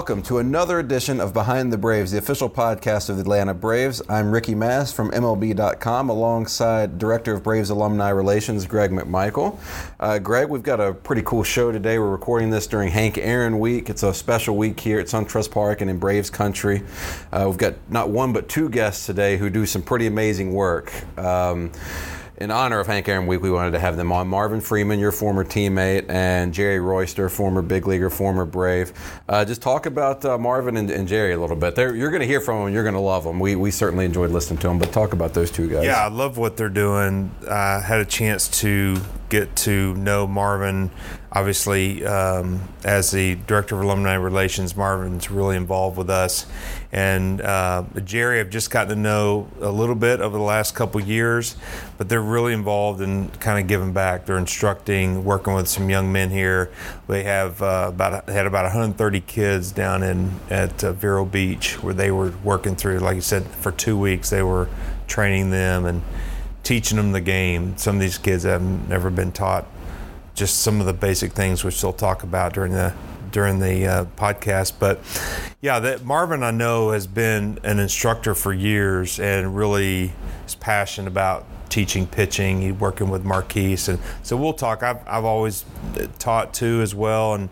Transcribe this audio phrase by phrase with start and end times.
[0.00, 4.00] Welcome to another edition of Behind the Braves, the official podcast of the Atlanta Braves.
[4.08, 9.58] I'm Ricky Mass from MLB.com alongside Director of Braves Alumni Relations, Greg McMichael.
[10.00, 11.98] Uh, Greg, we've got a pretty cool show today.
[11.98, 13.90] We're recording this during Hank Aaron Week.
[13.90, 16.82] It's a special week here at SunTrust Park and in Braves Country.
[17.30, 20.90] Uh, we've got not one but two guests today who do some pretty amazing work.
[21.18, 21.72] Um,
[22.40, 24.26] in honor of Hank Aaron Week, we wanted to have them on.
[24.26, 28.94] Marvin Freeman, your former teammate, and Jerry Royster, former big leaguer, former Brave.
[29.28, 31.74] Uh, just talk about uh, Marvin and, and, Jerry a little bit.
[31.74, 32.72] They're, you're going to hear from them.
[32.72, 33.40] You're going to love them.
[33.40, 35.84] We, we certainly enjoyed listening to them, but talk about those two guys.
[35.84, 37.30] Yeah, I love what they're doing.
[37.48, 38.96] I had a chance to
[39.28, 40.90] get to know Marvin.
[41.32, 46.46] Obviously, um, as the director of alumni relations, Marvin's really involved with us,
[46.92, 51.00] and uh, Jerry, I've just gotten to know a little bit over the last couple
[51.00, 51.54] years,
[51.96, 54.26] but they're really involved in kind of giving back.
[54.26, 56.72] They're instructing, working with some young men here.
[57.06, 61.94] They have uh, about had about 130 kids down in at uh, Vero Beach where
[61.94, 62.98] they were working through.
[62.98, 64.68] Like you said, for two weeks they were
[65.06, 66.02] training them and
[66.64, 67.76] teaching them the game.
[67.76, 69.66] Some of these kids have never been taught
[70.34, 72.94] just some of the basic things, which they'll talk about during the
[73.32, 74.74] during the uh, podcast.
[74.78, 75.00] But
[75.60, 80.12] yeah, that Marvin I know has been an instructor for years and really
[80.46, 82.60] is passionate about teaching pitching.
[82.60, 84.82] He's working with Marquis, and so we'll talk.
[84.82, 85.64] I've, I've always
[86.18, 87.48] taught too as well, and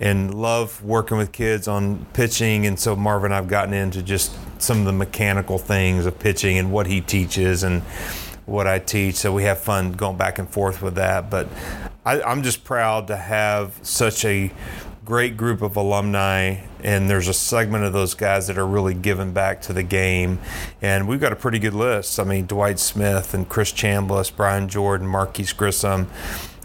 [0.00, 2.66] and love working with kids on pitching.
[2.66, 6.72] And so Marvin, I've gotten into just some of the mechanical things of pitching and
[6.72, 7.82] what he teaches and
[8.44, 9.14] what I teach.
[9.14, 11.30] So we have fun going back and forth with that.
[11.30, 11.48] But
[12.04, 14.52] I, I'm just proud to have such a
[15.04, 19.32] great group of alumni, and there's a segment of those guys that are really giving
[19.32, 20.38] back to the game.
[20.80, 22.20] And we've got a pretty good list.
[22.20, 26.08] I mean, Dwight Smith and Chris Chambliss, Brian Jordan, Marquis Grissom.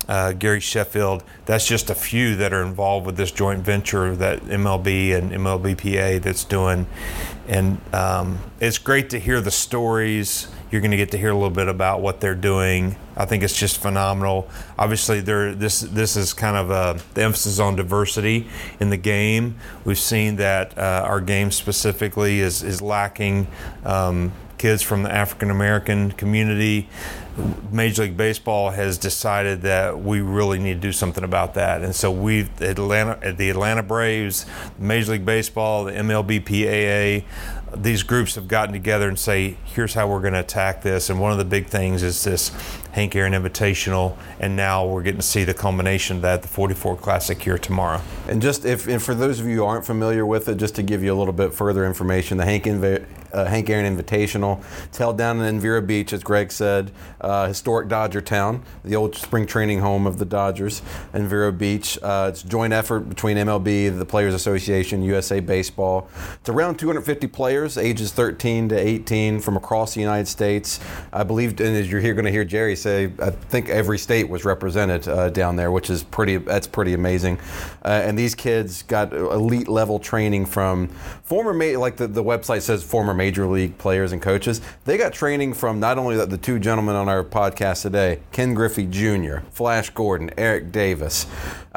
[0.08, 1.22] Uh, Gary Sheffield.
[1.48, 6.22] That's just a few that are involved with this joint venture that MLB and MLBPA
[6.22, 6.88] that's doing,
[7.46, 11.34] and um, it's great to hear the stories you're going to get to hear a
[11.34, 12.96] little bit about what they're doing.
[13.16, 14.50] I think it's just phenomenal.
[14.78, 18.48] Obviously, there this this is kind of a, the emphasis on diversity
[18.80, 19.56] in the game.
[19.86, 23.48] We've seen that uh, our game specifically is is lacking.
[23.86, 26.90] Um, kids from the African American community.
[27.72, 31.94] Major League Baseball has decided that we really need to do something about that, and
[31.94, 34.48] so we Atlanta, the Atlanta Braves,
[34.80, 37.24] Major League Baseball, the MLBPAA,
[37.76, 41.10] these groups have gotten together and say, here's how we're going to attack this.
[41.10, 42.50] And one of the big things is this
[42.92, 46.96] Hank Aaron Invitational, and now we're getting to see the culmination of that, the 44
[46.98, 48.02] Classic here tomorrow.
[48.28, 50.84] And just if, and for those of you who aren't familiar with it, just to
[50.84, 54.98] give you a little bit further information, the Hank, Inv- uh, Hank Aaron Invitational, it's
[54.98, 59.46] held down in Vero Beach, as Greg said, uh, historic Dodger town, the old spring
[59.46, 60.82] training home of the Dodgers
[61.14, 61.98] in Vero Beach.
[62.02, 66.10] Uh, it's a joint effort between MLB, the Players Association, USA Baseball.
[66.40, 70.80] It's around 250 players, ages 13 to 18 from across the United States.
[71.12, 74.30] I believe, and as you're here going to hear Jerry say, I think every state
[74.30, 76.38] was represented uh, down there, which is pretty.
[76.38, 77.40] That's pretty amazing.
[77.84, 80.88] Uh, and these kids got elite level training from
[81.24, 84.62] former, like the, the website says, former major league players and coaches.
[84.86, 88.86] They got training from not only the, two gentlemen on our podcast today, Ken Griffey
[88.86, 91.25] Jr., Flash Gordon, Eric Davis.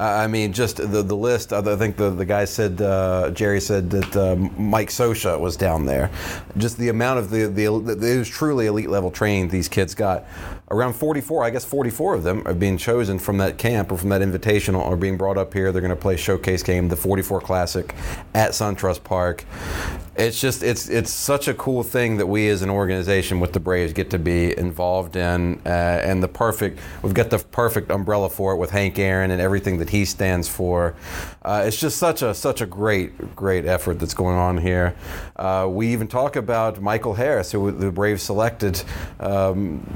[0.01, 1.53] I mean, just the the list.
[1.53, 5.85] I think the the guy said uh, Jerry said that uh, Mike Scioscia was down
[5.85, 6.11] there.
[6.57, 10.25] Just the amount of the the it was truly elite level training these kids got
[10.71, 14.09] around 44, I guess 44 of them are being chosen from that camp or from
[14.11, 15.73] that invitational are being brought up here.
[15.73, 17.95] They're going to play showcase game, the 44 Classic
[18.35, 19.45] at SunTrust Park.
[20.17, 23.61] it's just it's it's such a cool thing that we as an organization with the
[23.61, 28.29] Braves get to be involved in, uh, and the perfect we've got the perfect umbrella
[28.29, 30.95] for it with Hank Aaron and everything that he stands for.
[31.43, 34.95] Uh, it's just such a such a great great effort that's going on here.
[35.37, 38.83] Uh, we even talk about Michael Harris, who the Braves selected
[39.19, 39.87] um,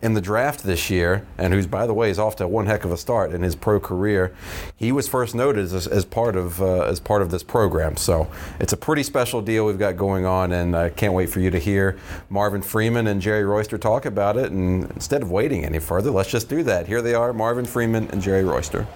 [0.00, 2.84] in the draft this year, and who's by the way is off to one heck
[2.84, 4.32] of a start in his pro career.
[4.76, 8.30] He was first noted as, as part of uh, as part of this program, so
[8.60, 11.50] it's a pretty special deal we've got going on, and I can't wait for you
[11.50, 11.98] to hear
[12.30, 14.50] Marvin Freeman and Jerry Royster talk about it.
[14.52, 16.86] And instead of waiting any further, let's just do that.
[16.86, 18.86] Here they are, Marvin Freeman and Jerry Royster.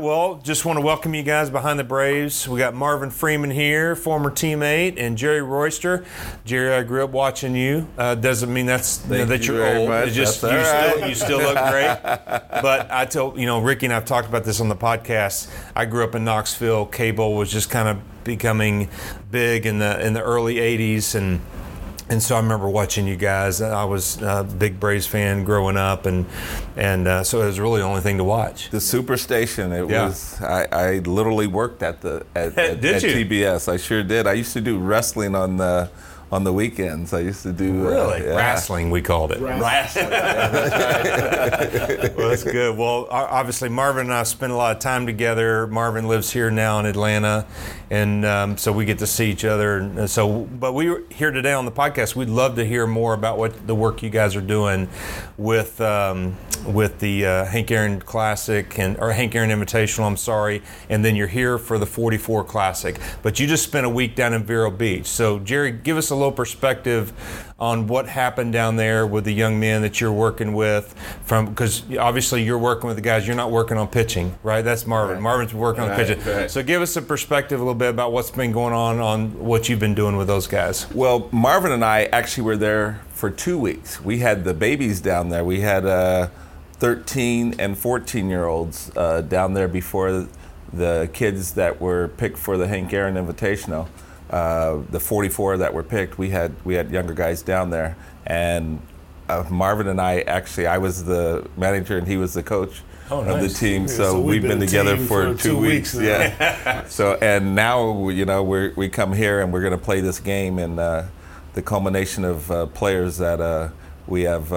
[0.00, 2.48] Well, just want to welcome you guys behind the Braves.
[2.48, 6.04] We got Marvin Freeman here, former teammate, and Jerry Royster.
[6.44, 7.86] Jerry, I grew up watching you.
[7.96, 9.88] Uh, doesn't mean that's you know, that you are old.
[9.88, 10.08] Much.
[10.08, 10.92] It's just you, right.
[10.94, 11.98] still, you still look great.
[12.62, 15.50] but I tell you know, Ricky and I've talked about this on the podcast.
[15.74, 16.86] I grew up in Knoxville.
[16.86, 18.88] Cable was just kind of becoming
[19.30, 21.40] big in the in the early '80s, and
[22.10, 23.60] and so I remember watching you guys.
[23.60, 26.26] I was a big Braves fan growing up, and
[26.76, 28.70] and uh, so it was really the only thing to watch.
[28.70, 29.72] The Superstation.
[29.72, 30.06] It yeah.
[30.06, 30.40] was.
[30.40, 33.70] I, I, literally worked at the at, at, at TBS.
[33.70, 34.26] I sure did.
[34.26, 35.90] I used to do wrestling on the
[36.30, 37.12] on the weekends.
[37.12, 38.36] I used to do uh, really uh, yeah.
[38.36, 38.90] wrestling.
[38.90, 40.10] We called it wrestling.
[42.16, 42.76] well, that's good.
[42.76, 45.66] Well, obviously Marvin and I spend a lot of time together.
[45.66, 47.46] Marvin lives here now in Atlanta,
[47.90, 49.78] and um, so we get to see each other.
[49.78, 52.14] And so, but we were here today on the podcast.
[52.14, 54.88] We'd love to hear more about what the work you guys are doing
[55.36, 56.36] with um,
[56.66, 60.06] with the uh, Hank Aaron Classic and or Hank Aaron Invitational.
[60.06, 62.98] I'm sorry, and then you're here for the 44 Classic.
[63.22, 65.06] But you just spent a week down in Vero Beach.
[65.06, 67.12] So, Jerry, give us a little perspective
[67.58, 70.94] on what happened down there with the young men that you're working with
[71.24, 74.62] from because obviously you're working with the guys you're not working on pitching right?
[74.62, 75.16] That's marvin.
[75.16, 75.22] Right.
[75.22, 76.24] marvin's working right, on pitching.
[76.24, 76.50] right.
[76.50, 79.68] so give us a perspective a little bit about what's been going on on what
[79.68, 80.90] you've been doing with those guys.
[80.92, 84.00] Well marvin and i actually were there for two weeks.
[84.00, 85.44] We had the babies down there.
[85.44, 86.28] We had uh,
[86.74, 90.28] 13 and 14 year olds uh, down there before
[90.72, 93.88] the kids that were picked for the hank aaron invitational
[94.30, 97.96] uh, the 44 that were picked, we had we had younger guys down there,
[98.26, 98.80] and
[99.28, 103.20] uh, Marvin and I actually, I was the manager and he was the coach oh,
[103.20, 103.88] of the team.
[103.88, 105.94] So, so we've, been, been together for, for, two, weeks.
[105.94, 106.84] weeks yeah.
[106.88, 110.20] so and now you know we we come here and we're going to play this
[110.20, 111.04] game and uh,
[111.54, 113.68] the culmination of uh, players that uh,
[114.06, 114.48] we have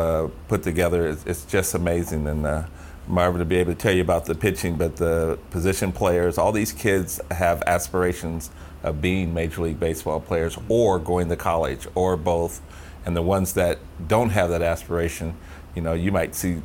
[0.48, 2.66] put together is it's just amazing and.
[3.08, 6.54] Marvin to be able to tell you about the pitching, but the position players, all
[6.54, 8.52] these kids have aspirations
[8.84, 12.62] of being Major League Baseball players or going to college or both.
[13.06, 15.36] And the ones that don't have that aspiration,
[15.76, 16.62] you know, you might see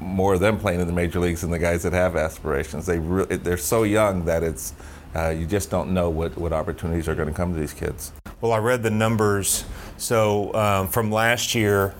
[0.00, 2.86] more of them playing in the major leagues than the guys that have aspirations.
[2.86, 4.74] They re- they're so young that it's
[5.14, 8.12] uh, you just don't know what, what opportunities are going to come to these kids.
[8.40, 9.64] Well, I read the numbers.
[9.96, 11.94] So um, from last year,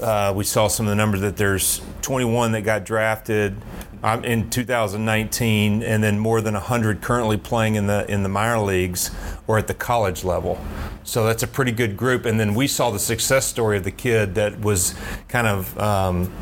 [0.00, 3.54] uh, we saw some of the numbers that there's 21 that got drafted
[4.02, 8.60] um, in 2019, and then more than 100 currently playing in the in the minor
[8.60, 9.10] leagues
[9.46, 10.58] or at the college level.
[11.04, 12.26] So that's a pretty good group.
[12.26, 14.94] And then we saw the success story of the kid that was
[15.28, 16.32] kind of um,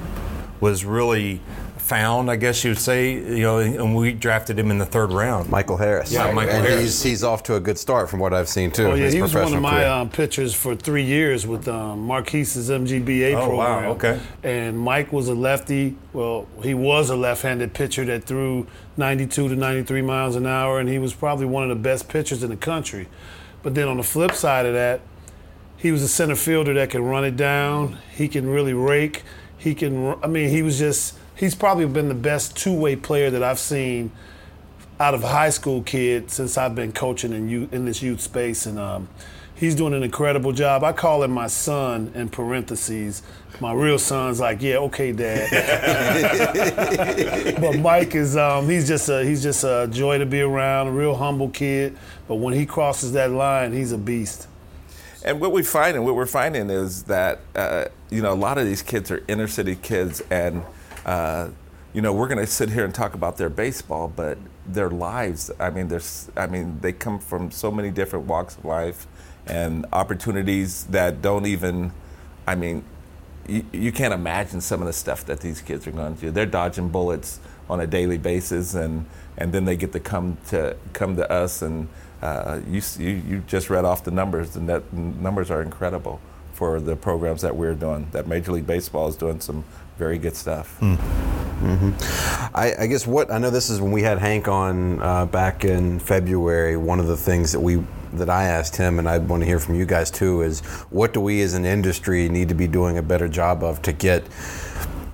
[0.60, 1.40] was really
[1.86, 3.14] found, I guess you would say.
[3.14, 5.48] You know, and we drafted him in the third round.
[5.48, 6.12] Michael Harris.
[6.12, 6.82] Yeah, Michael and Harris.
[6.82, 8.86] He's, he's off to a good start from what I've seen too.
[8.88, 12.70] Oh yeah, he was one of my um, pitchers for three years with um, Marquis's
[12.70, 13.84] MGBA oh, program.
[13.84, 14.20] Wow, okay.
[14.42, 15.96] And Mike was a lefty.
[16.12, 18.66] Well, he was a left-handed pitcher that threw
[18.96, 22.42] 92 to 93 miles an hour, and he was probably one of the best pitchers
[22.42, 23.08] in the country.
[23.62, 25.00] But then on the flip side of that,
[25.76, 27.98] he was a center fielder that can run it down.
[28.14, 29.22] He can really rake.
[29.58, 30.16] He can.
[30.22, 34.10] I mean, he was just he's probably been the best two-way player that I've seen
[34.98, 38.64] out of high school kid since I've been coaching in youth, in this youth space,
[38.64, 39.08] and um,
[39.54, 40.82] he's doing an incredible job.
[40.82, 43.22] I call him my son in parentheses.
[43.60, 45.50] My real son's like, yeah, okay, dad.
[47.60, 50.92] but Mike is um, he's just a he's just a joy to be around, a
[50.92, 51.96] real humble kid.
[52.26, 54.48] But when he crosses that line, he's a beast.
[55.24, 58.58] And what we find and what we're finding is that uh, you know a lot
[58.58, 60.62] of these kids are inner city kids and
[61.06, 61.48] uh,
[61.94, 64.36] you know, we're going to sit here and talk about their baseball, but
[64.66, 65.50] their lives.
[65.58, 66.30] I mean, there's.
[66.36, 69.06] I mean, they come from so many different walks of life
[69.46, 71.92] and opportunities that don't even.
[72.46, 72.84] I mean,
[73.48, 76.32] you, you can't imagine some of the stuff that these kids are going through.
[76.32, 79.06] They're dodging bullets on a daily basis, and
[79.38, 81.88] and then they get to come to come to us, and
[82.20, 86.20] uh, you, you you just read off the numbers, and that numbers are incredible
[86.56, 88.08] for the programs that we're doing.
[88.12, 89.62] That Major League Baseball is doing some
[89.98, 90.80] very good stuff.
[92.54, 95.64] I, I guess what I know this is when we had Hank on uh, back
[95.64, 96.76] in February.
[96.76, 97.82] One of the things that we
[98.14, 100.60] that I asked him, and I want to hear from you guys too, is
[100.90, 103.92] what do we as an industry need to be doing a better job of to
[103.92, 104.24] get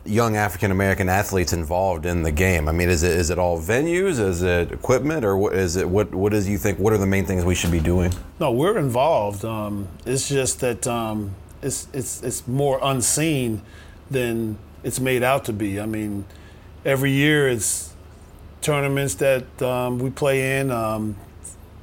[0.05, 2.69] young African American athletes involved in the game?
[2.69, 4.19] I mean, is it is it all venues?
[4.19, 5.89] Is it equipment, or what is it?
[5.89, 6.79] What what is you think?
[6.79, 8.13] What are the main things we should be doing?
[8.41, 9.45] No, we're involved.
[9.45, 13.63] Um, it's just that um, it's it's it's more unseen
[14.11, 15.81] than it's made out to be.
[15.81, 16.25] I mean,
[16.85, 17.95] every year it's
[18.61, 20.71] tournaments that um, we play in.
[20.71, 21.17] Um,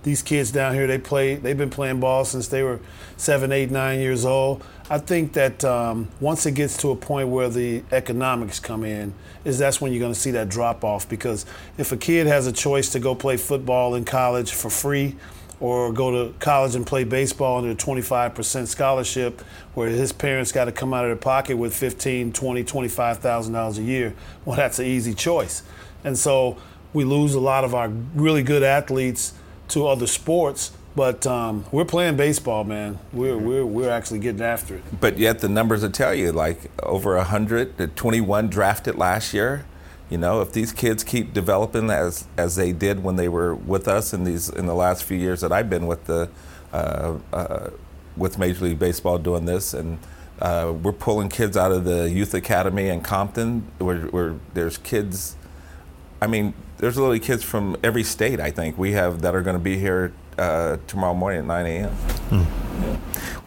[0.03, 1.35] these kids down here, they play.
[1.35, 2.79] They've been playing ball since they were
[3.17, 4.63] seven, eight, nine years old.
[4.91, 9.13] I think that um, once it gets to a point where the economics come in,
[9.45, 11.07] is that's when you're going to see that drop off.
[11.07, 11.45] Because
[11.77, 15.15] if a kid has a choice to go play football in college for free,
[15.59, 19.41] or go to college and play baseball under a 25% scholarship
[19.73, 23.81] where his parents got to come out of their pocket with 15 20 $25,000 a
[23.81, 24.15] year.
[24.45, 25.63] Well, that's an easy choice.
[26.03, 26.57] And so
[26.93, 29.33] we lose a lot of our really good athletes
[29.69, 32.99] to other sports, but um, we're playing baseball, man.
[33.13, 34.99] We're, we're, we're actually getting after it.
[34.99, 39.65] But yet the numbers will tell you like over 100, the 21 drafted last year.
[40.09, 43.87] You know, if these kids keep developing as as they did when they were with
[43.87, 46.29] us in these in the last few years that I've been with the
[46.73, 47.69] uh, uh,
[48.17, 49.99] with Major League Baseball doing this, and
[50.41, 55.37] uh, we're pulling kids out of the youth academy in Compton, where, where there's kids.
[56.21, 58.41] I mean, there's literally kids from every state.
[58.41, 61.65] I think we have that are going to be here uh, tomorrow morning at 9
[61.65, 62.47] a.m.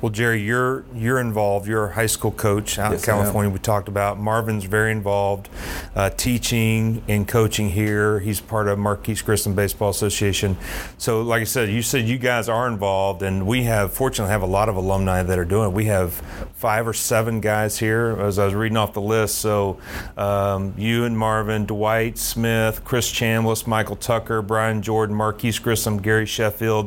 [0.03, 1.69] Well, Jerry, you're you're involved.
[1.69, 3.51] You're a high school coach out Yes, in California.
[3.53, 5.49] We talked about Marvin's very involved,
[5.95, 8.19] uh, teaching and coaching here.
[8.19, 10.57] He's part of Marquis Grissom Baseball Association.
[10.99, 14.43] So, like I said, you said you guys are involved, and we have fortunately have
[14.43, 15.73] a lot of alumni that are doing it.
[15.73, 16.15] We have
[16.55, 19.37] five or seven guys here as I was reading off the list.
[19.37, 19.79] So,
[20.17, 26.27] um, you and Marvin, Dwight Smith, Chris Chambliss, Michael Tucker, Brian Jordan, Marquis Grissom, Gary
[26.27, 26.82] Sheffield.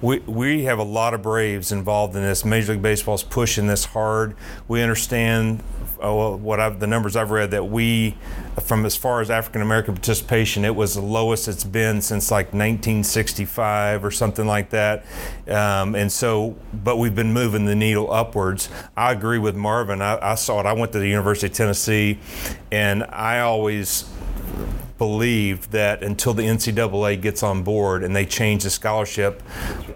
[0.00, 2.44] We we have a lot of Braves involved in this.
[2.44, 4.34] Major League Baseball is pushing this hard.
[4.66, 5.62] We understand
[6.00, 8.16] uh, what I've, the numbers I've read that we,
[8.62, 12.46] from as far as African American participation, it was the lowest it's been since like
[12.46, 15.04] 1965 or something like that.
[15.48, 18.68] Um, and so, but we've been moving the needle upwards.
[18.96, 20.00] I agree with Marvin.
[20.00, 20.66] I, I saw it.
[20.66, 22.18] I went to the University of Tennessee,
[22.70, 24.04] and I always
[24.98, 29.42] believed that until the NCAA gets on board and they change the scholarship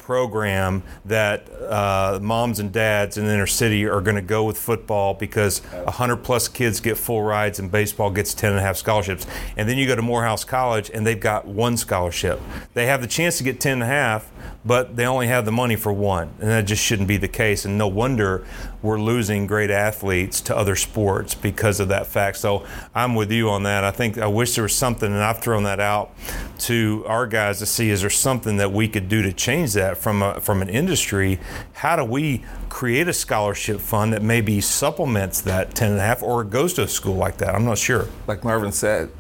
[0.03, 4.59] program, that uh, moms and dads in the inner city are going to go with
[4.59, 8.77] football because 100 plus kids get full rides and baseball gets 10 and a half
[8.77, 9.27] scholarships.
[9.57, 12.41] And then you go to Morehouse College and they've got one scholarship.
[12.75, 14.31] They have the chance to get 10 and a half,
[14.65, 16.31] but they only have the money for one.
[16.41, 17.65] And that just shouldn't be the case.
[17.65, 18.45] And no wonder
[18.83, 22.37] we're losing great athletes to other sports because of that fact.
[22.37, 23.85] So I'm with you on that.
[23.85, 26.13] I think I wish there was something, and I've thrown that out
[26.61, 29.92] to our guys to see is there something that we could do to change that
[29.97, 31.39] from a, from an industry?
[31.75, 36.23] How do we create a scholarship fund that maybe supplements that 10 and a half
[36.23, 37.55] or goes to a school like that?
[37.55, 38.09] I'm not sure.
[38.27, 39.11] like Marvin said,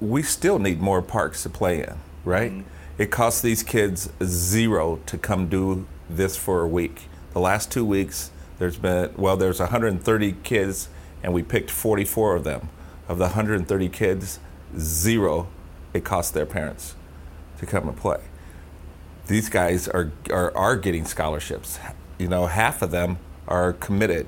[0.00, 2.52] we still need more parks to play in, right?
[2.52, 2.68] Mm-hmm.
[2.98, 7.02] It costs these kids zero to come do this for a week.
[7.32, 10.88] The last two weeks, there's been, well, there's 130 kids,
[11.22, 12.70] and we picked 44 of them.
[13.08, 14.40] Of the 130 kids,
[14.78, 15.48] zero
[15.92, 16.94] it cost their parents
[17.58, 18.20] to come and play.
[19.26, 21.78] These guys are, are, are getting scholarships.
[22.18, 23.18] You know, half of them
[23.48, 24.26] are committed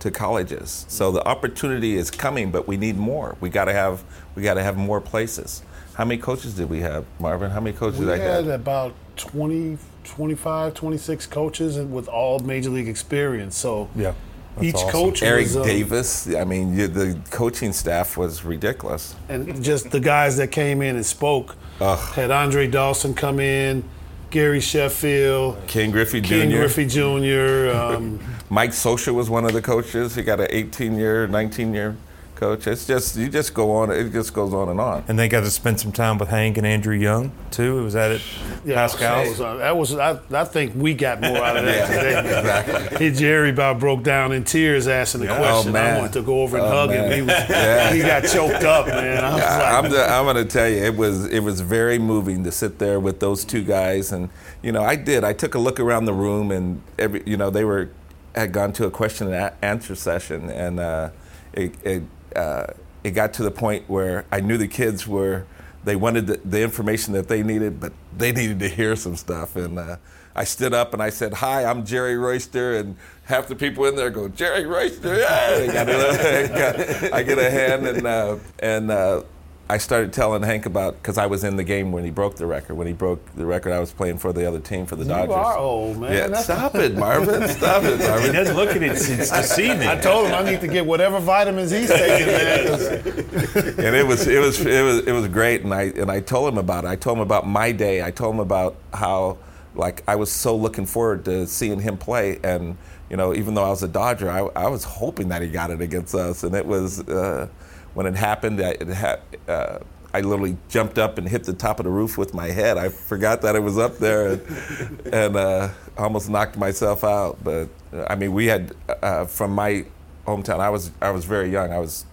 [0.00, 0.84] to colleges.
[0.88, 3.36] So the opportunity is coming, but we need more.
[3.40, 5.62] We got to have we got to have more places.
[5.94, 7.50] How many coaches did we have, Marvin?
[7.50, 8.60] How many coaches We did I had have?
[8.60, 13.56] about 20, 25, 26 coaches with all major league experience.
[13.56, 14.12] So Yeah.
[14.60, 16.34] each coach Eric was, um, Davis.
[16.34, 19.14] I mean, you, the coaching staff was ridiculous.
[19.30, 23.82] and just the guys that came in and spoke had Andre Dawson come in,
[24.30, 26.56] Gary Sheffield, Ken Griffey Ken Jr.
[26.56, 27.70] Griffey Jr.
[27.76, 30.14] Um, Mike Scioscia was one of the coaches.
[30.14, 31.96] He got an 18-year, 19-year
[32.36, 32.66] coach.
[32.66, 33.90] It's just you just go on.
[33.90, 35.04] It just goes on and on.
[35.08, 37.82] And they got to spend some time with Hank and Andrew Young too.
[37.82, 38.22] Was that it?
[38.64, 39.36] yeah, Paschal's?
[39.38, 42.18] so, uh, that was I, I think we got more out of that today.
[42.38, 42.98] exactly.
[42.98, 45.70] Hey, Jerry about broke down in tears asking the question.
[45.70, 45.94] Oh, man.
[45.96, 47.04] I wanted to go over and Oh, hug man.
[47.10, 47.12] him.
[47.16, 47.92] He, was, Yeah.
[47.92, 49.24] he got choked up, man.
[49.24, 51.98] I was like, I'm, the, I'm going to tell you, it was it was very
[51.98, 54.28] moving to sit there with those two guys, and
[54.62, 55.24] you know, I did.
[55.24, 57.88] I took a look around the room, and every you know, they were
[58.34, 61.08] had gone to a question and a- answer session, and uh,
[61.54, 62.02] it it,
[62.36, 62.66] uh,
[63.04, 65.46] it got to the point where I knew the kids were
[65.84, 69.54] they wanted the, the information that they needed, but they needed to hear some stuff,
[69.54, 69.96] and uh,
[70.34, 73.94] I stood up and I said, "Hi, I'm Jerry Royster," and half the people in
[73.94, 78.90] there go, "Jerry Royster!" Yeah, I, get a hand and uh, and.
[78.90, 79.22] Uh,
[79.68, 82.46] I started telling Hank about because I was in the game when he broke the
[82.46, 82.74] record.
[82.74, 85.28] When he broke the record, I was playing for the other team for the Dodgers.
[85.30, 86.12] You are old, man.
[86.12, 87.48] Yeah, That's- stop it, Marvin.
[87.48, 88.32] Stop it, He Marvin.
[88.32, 88.92] doesn't look at it.
[88.92, 89.88] It's, it's deceiving.
[89.88, 92.66] I told him I need to get whatever vitamins he's taking, man.
[92.68, 92.86] 'cause
[93.78, 96.48] and it was it was it was it was great and I and I told
[96.52, 96.88] him about it.
[96.88, 98.04] I told him about my day.
[98.04, 99.38] I told him about how
[99.74, 102.76] like I was so looking forward to seeing him play and
[103.10, 105.70] you know even though I was a Dodger I, I was hoping that he got
[105.70, 107.48] it against us and it was uh,
[107.96, 109.78] when it happened I, it ha- uh,
[110.12, 112.76] I literally jumped up and hit the top of the roof with my head.
[112.76, 117.42] I forgot that it was up there and, and uh, almost knocked myself out.
[117.42, 119.86] But uh, I mean, we had uh, from my
[120.26, 120.60] hometown.
[120.60, 121.72] I was I was very young.
[121.72, 122.04] I was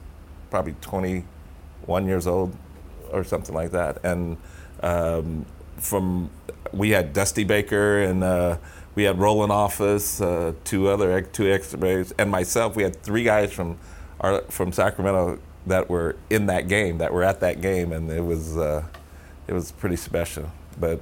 [0.50, 2.56] probably 21 years old
[3.12, 4.04] or something like that.
[4.06, 4.38] And
[4.82, 5.46] um,
[5.78, 6.30] from
[6.72, 8.58] we had Dusty Baker and uh,
[8.96, 12.78] we had Rowland Office, uh, two other two extra and myself.
[12.78, 13.78] We had three guys from
[14.22, 18.24] our from Sacramento that were in that game, that were at that game, and it
[18.24, 18.84] was uh,
[19.48, 20.52] it was pretty special.
[20.80, 21.02] But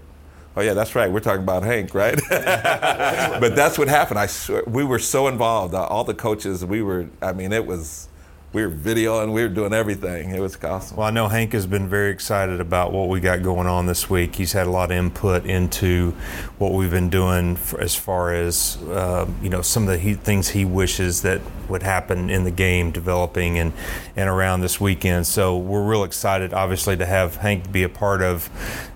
[0.56, 1.12] oh yeah, that's right.
[1.12, 2.20] We're talking about Hank, right?
[2.30, 4.20] but that's what happened.
[4.20, 5.74] I swear, we were so involved.
[5.74, 7.08] Uh, all the coaches, we were.
[7.22, 8.08] I mean, it was.
[8.54, 9.32] We were videoing.
[9.32, 10.32] We were doing everything.
[10.32, 10.98] It was awesome.
[10.98, 14.10] Well, I know Hank has been very excited about what we got going on this
[14.10, 14.36] week.
[14.36, 16.12] He's had a lot of input into
[16.58, 20.50] what we've been doing as far as uh, you know some of the he, things
[20.50, 21.40] he wishes that
[21.70, 23.72] would happen in the game developing and
[24.18, 25.28] and around this weekend.
[25.28, 28.50] So we're real excited, obviously, to have Hank be a part of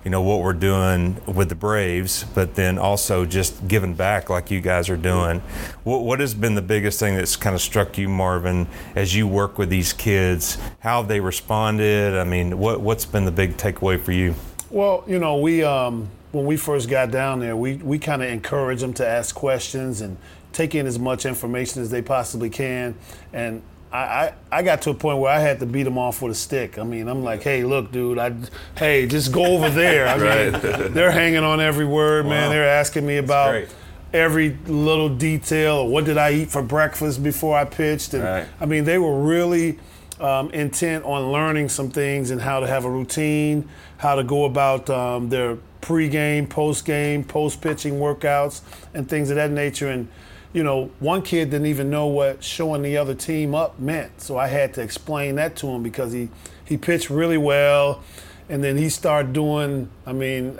[0.04, 4.50] you know what we're doing with the Braves, but then also just giving back like
[4.50, 5.40] you guys are doing.
[5.82, 9.26] What, what has been the biggest thing that's kind of struck you, Marvin, as you
[9.26, 10.58] work with these kids?
[10.80, 12.14] How have they responded?
[12.14, 14.34] I mean, what what's been the big takeaway for you?
[14.70, 18.28] Well, you know, we um, when we first got down there, we we kind of
[18.28, 20.16] encourage them to ask questions and
[20.52, 22.94] take in as much information as they possibly can.
[23.32, 23.62] And
[23.92, 26.32] I, I, I got to a point where I had to beat them off with
[26.32, 26.78] a stick.
[26.78, 28.34] I mean, I'm like, hey, look, dude, I,
[28.76, 30.08] hey, just go over there.
[30.08, 30.60] I mean,
[30.92, 32.50] they're hanging on every word, man.
[32.50, 33.68] They're asking me about great.
[34.12, 38.14] Every little detail what did I eat for breakfast before I pitched.
[38.14, 38.46] And Right.
[38.60, 39.78] I mean, they were really
[40.20, 44.44] um, intent on learning some things and how to have a routine, how to go
[44.44, 48.62] about um, their pre-game, post-game, post-pitching workouts,
[48.94, 49.88] and things of that nature.
[49.88, 50.08] And
[50.52, 54.38] you know, one kid didn't even know what showing the other team up meant, so
[54.38, 56.30] I had to explain that to him because he
[56.64, 58.02] he pitched really well,
[58.48, 59.90] and then he started doing.
[60.06, 60.58] I mean.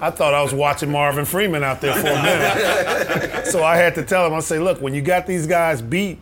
[0.00, 3.46] I thought I was watching Marvin Freeman out there for a minute.
[3.46, 6.18] so I had to tell him, I say, look, when you got these guys beat,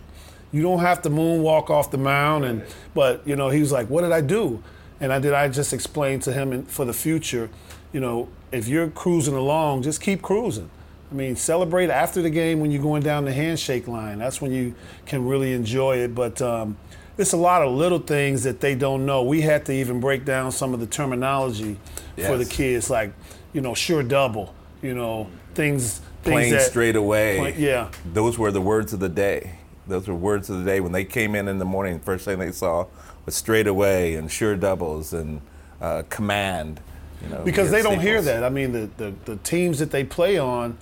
[0.52, 2.44] you don't have to moonwalk off the mound.
[2.44, 2.62] And
[2.94, 4.62] but you know, he was like, "What did I do?"
[5.00, 5.34] And I did.
[5.34, 7.50] I just explained to him in, for the future,
[7.92, 10.70] you know, if you're cruising along, just keep cruising.
[11.10, 14.18] I mean, celebrate after the game when you're going down the handshake line.
[14.18, 16.14] That's when you can really enjoy it.
[16.14, 16.76] But um,
[17.18, 19.22] it's a lot of little things that they don't know.
[19.22, 21.76] We had to even break down some of the terminology
[22.16, 23.12] for the kids, like
[23.52, 25.98] you know, sure double, you know, things.
[26.22, 27.38] things Playing that- straight away.
[27.38, 27.90] Play- yeah.
[28.12, 29.58] Those were the words of the day.
[29.86, 32.00] Those were words of the day when they came in in the morning.
[32.00, 32.86] First thing they saw
[33.24, 35.40] was straight away and sure doubles and
[35.80, 36.80] uh, command.
[37.22, 38.44] You know, because they don't hear that.
[38.44, 40.76] I mean, the, the, the teams that they play on,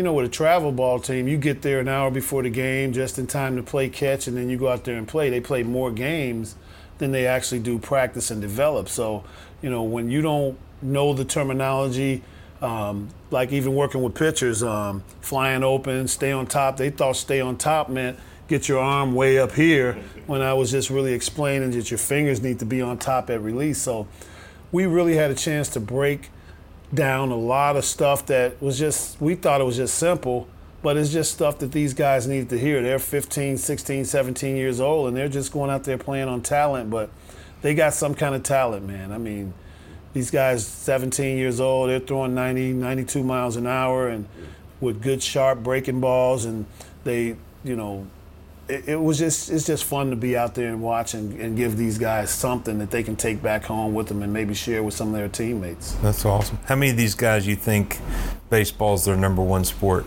[0.00, 2.90] you know, with a travel ball team, you get there an hour before the game
[2.90, 5.28] just in time to play catch, and then you go out there and play.
[5.28, 6.54] They play more games
[6.96, 8.88] than they actually do practice and develop.
[8.88, 9.24] So,
[9.60, 12.22] you know, when you don't know the terminology,
[12.62, 17.42] um, like even working with pitchers, um, flying open, stay on top, they thought stay
[17.42, 21.72] on top meant get your arm way up here when I was just really explaining
[21.72, 23.82] that your fingers need to be on top at release.
[23.82, 24.08] So,
[24.72, 26.30] we really had a chance to break
[26.92, 30.48] down a lot of stuff that was just we thought it was just simple
[30.82, 32.82] but it's just stuff that these guys need to hear.
[32.82, 36.90] They're 15 16 17 years old and they're just going out there playing on talent
[36.90, 37.10] but
[37.62, 39.12] they got some kind of talent man.
[39.12, 39.52] I mean
[40.12, 44.26] these guys 17 years old they're throwing 90 92 miles an hour and
[44.80, 46.66] with good sharp breaking balls and
[47.04, 48.06] they you know
[48.70, 51.56] it, it was just it's just fun to be out there and watch and, and
[51.56, 54.82] give these guys something that they can take back home with them and maybe share
[54.82, 55.94] with some of their teammates.
[55.94, 56.58] That's awesome.
[56.66, 57.98] How many of these guys you think
[58.48, 60.06] baseball's their number one sport?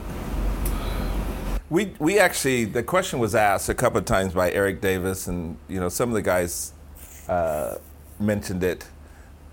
[1.70, 5.58] We we actually the question was asked a couple of times by Eric Davis, and
[5.68, 6.74] you know some of the guys
[7.28, 7.76] uh,
[8.20, 8.88] mentioned it,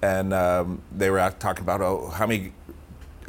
[0.02, 2.52] and um, they were talking about oh how many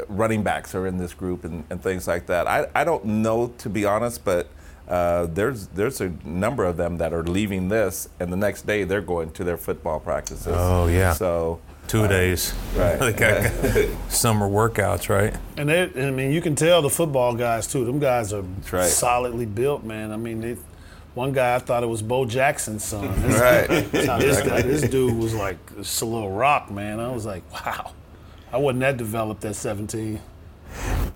[0.07, 2.47] running backs are in this group and, and things like that.
[2.47, 4.47] I, I don't know to be honest, but
[4.87, 8.83] uh, there's there's a number of them that are leaving this, and the next day
[8.83, 10.47] they're going to their football practices.
[10.49, 11.13] Oh, yeah.
[11.13, 12.53] So two days.
[12.75, 12.99] Right.
[12.99, 15.35] they got summer workouts, right?
[15.57, 17.85] And they, I mean, you can tell the football guys too.
[17.85, 18.85] Them guys are right.
[18.85, 20.11] solidly built, man.
[20.11, 20.57] I mean, they,
[21.13, 23.07] one guy I thought it was Bo Jackson's son.
[23.21, 23.91] This, Right.
[23.91, 26.99] This guy, this dude was like just a little rock, man.
[26.99, 27.91] I was like, wow.
[28.53, 30.21] I wasn't that developed at 17.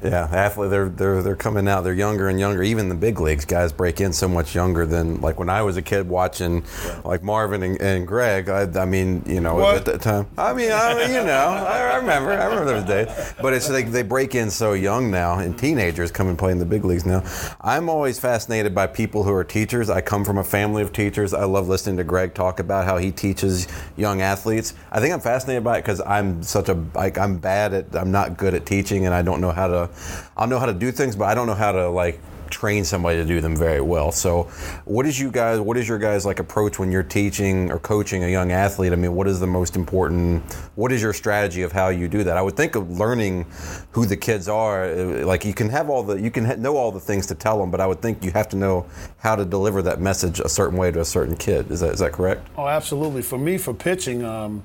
[0.04, 0.70] Yeah, athlete.
[0.70, 1.84] They're they're they're coming out.
[1.84, 2.62] They're younger and younger.
[2.64, 5.78] Even the big leagues guys break in so much younger than like when I was
[5.78, 6.64] a kid watching
[7.04, 8.50] like Marvin and, and Greg.
[8.50, 9.78] I, I mean, you know, What?
[9.78, 10.28] at that time.
[10.38, 12.32] I mean, I you know, I, I remember.
[12.34, 13.34] I remember those days.
[13.42, 16.60] But it's like they break in so young now, and teenagers come and play in
[16.60, 17.24] the big leagues now.
[17.62, 19.90] I'm always fascinated by people who are teachers.
[19.90, 21.34] I come from a family of teachers.
[21.34, 24.74] I love listening to Greg talk about how he teaches young athletes.
[24.92, 28.12] I think I'm fascinated by it because I'm such a like I'm bad at I'm
[28.12, 29.90] not good at teaching, and I don't know how to.
[30.38, 32.20] I'll know how to do things, but I don't know how to like
[32.52, 34.12] train somebody to do them very well.
[34.12, 34.44] So,
[34.86, 35.60] what is you guys?
[35.60, 38.94] What is your guys like approach when you're teaching or coaching a young athlete?
[38.94, 40.44] I mean, what is the most important?
[40.76, 42.38] What is your strategy of how you do that?
[42.38, 43.46] I would think of learning
[43.92, 44.86] who the kids are.
[44.86, 47.60] uh, Like you can have all the you can know all the things to tell
[47.60, 48.86] them, but I would think you have to know
[49.18, 51.72] how to deliver that message a certain way to a certain kid.
[51.72, 52.48] Is that is that correct?
[52.58, 53.24] Oh, absolutely.
[53.24, 54.64] For me, for pitching, um,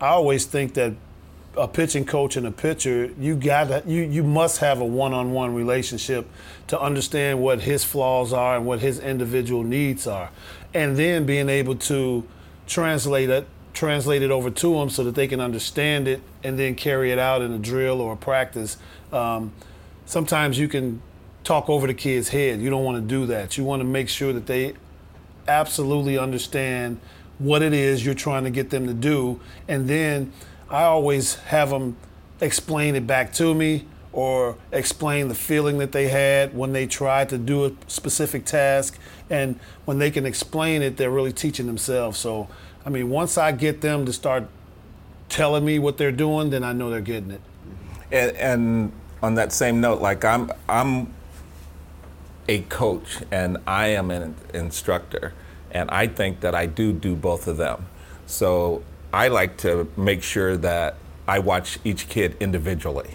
[0.00, 0.92] I always think that
[1.56, 6.28] a pitching coach and a pitcher, you got you you must have a one-on-one relationship
[6.68, 10.30] to understand what his flaws are and what his individual needs are,
[10.74, 12.26] and then being able to
[12.66, 16.74] translate it translate it over to them so that they can understand it and then
[16.74, 18.78] carry it out in a drill or a practice.
[19.12, 19.52] Um,
[20.06, 21.02] sometimes you can
[21.44, 22.60] talk over the kid's head.
[22.60, 23.58] You don't want to do that.
[23.58, 24.74] You want to make sure that they
[25.46, 26.98] absolutely understand
[27.38, 29.40] what it is you're trying to get them to do.
[29.68, 30.32] And then
[30.68, 31.96] I always have them
[32.40, 37.28] explain it back to me or explain the feeling that they had when they tried
[37.28, 38.98] to do a specific task.
[39.28, 42.18] And when they can explain it, they're really teaching themselves.
[42.18, 42.48] So,
[42.84, 44.48] I mean, once I get them to start
[45.28, 47.40] telling me what they're doing, then I know they're getting it.
[48.10, 51.12] And, and on that same note, like I'm, I'm
[52.48, 55.34] a coach and I am an instructor,
[55.70, 57.86] and I think that I do do both of them.
[58.26, 58.82] So
[59.16, 63.14] I like to make sure that I watch each kid individually.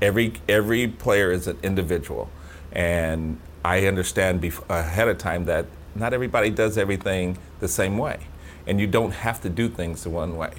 [0.00, 2.30] Every every player is an individual,
[2.70, 8.28] and I understand bef- ahead of time that not everybody does everything the same way,
[8.64, 10.52] and you don't have to do things the one way.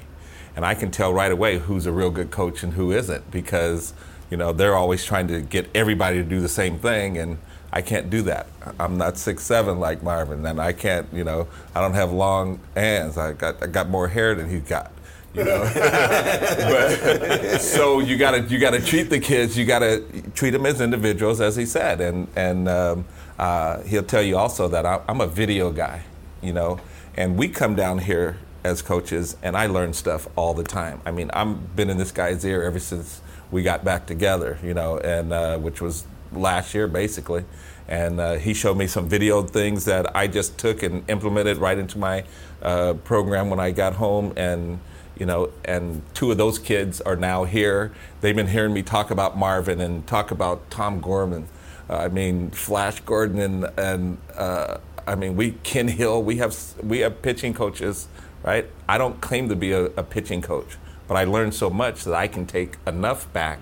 [0.57, 3.93] And I can tell right away who's a real good coach and who isn't because
[4.29, 7.37] you know they're always trying to get everybody to do the same thing, and
[7.73, 8.47] I can't do that.
[8.79, 11.07] I'm not six seven like Marvin, and I can't.
[11.13, 13.17] You know, I don't have long hands.
[13.17, 14.91] I got I got more hair than he's got.
[15.33, 19.57] You know, but, so you gotta you gotta treat the kids.
[19.57, 20.03] You gotta
[20.35, 23.05] treat them as individuals, as he said, and and um,
[23.39, 26.03] uh, he'll tell you also that I, I'm a video guy.
[26.41, 26.79] You know,
[27.15, 30.99] and we come down here as coaches, and I learn stuff all the time.
[31.05, 34.59] I mean, I've been in this guy's ear ever since we got back together.
[34.61, 37.45] You know, and uh, which was last year basically.
[37.87, 41.77] And uh, he showed me some video things that I just took and implemented right
[41.77, 42.23] into my
[42.61, 44.33] uh, program when I got home.
[44.37, 44.79] And
[45.17, 47.91] you know, and two of those kids are now here.
[48.21, 51.47] They've been hearing me talk about Marvin and talk about Tom Gorman.
[51.89, 56.23] Uh, I mean, Flash Gordon and and uh, I mean, we Ken Hill.
[56.23, 58.07] We have we have pitching coaches,
[58.43, 58.67] right?
[58.87, 62.13] I don't claim to be a, a pitching coach, but I learned so much that
[62.13, 63.59] I can take enough back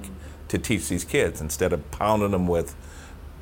[0.50, 2.76] to teach these kids instead of pounding them with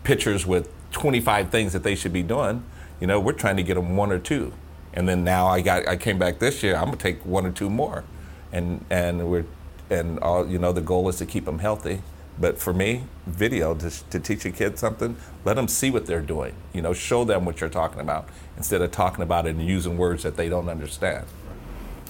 [0.03, 2.63] pitchers with 25 things that they should be doing.
[2.99, 4.53] You know, we're trying to get them one or two,
[4.93, 6.75] and then now I got I came back this year.
[6.75, 8.03] I'm gonna take one or two more,
[8.51, 9.45] and and we're
[9.89, 12.01] and all you know the goal is to keep them healthy.
[12.39, 16.21] But for me, video to, to teach a kid something, let them see what they're
[16.21, 16.53] doing.
[16.71, 19.97] You know, show them what you're talking about instead of talking about it and using
[19.97, 21.25] words that they don't understand.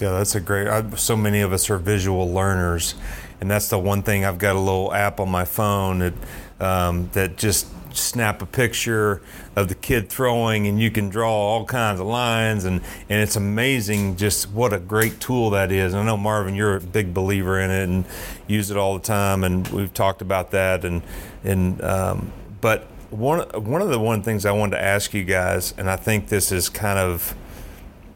[0.01, 0.67] Yeah, that's a great.
[0.67, 2.95] I, so many of us are visual learners,
[3.39, 4.25] and that's the one thing.
[4.25, 6.13] I've got a little app on my phone that
[6.59, 9.21] um, that just snap a picture
[9.55, 13.35] of the kid throwing, and you can draw all kinds of lines, and and it's
[13.35, 15.93] amazing just what a great tool that is.
[15.93, 18.05] And I know Marvin, you're a big believer in it and
[18.47, 21.01] use it all the time, and we've talked about that, and
[21.43, 25.73] and um, but one one of the one things I wanted to ask you guys,
[25.77, 27.35] and I think this is kind of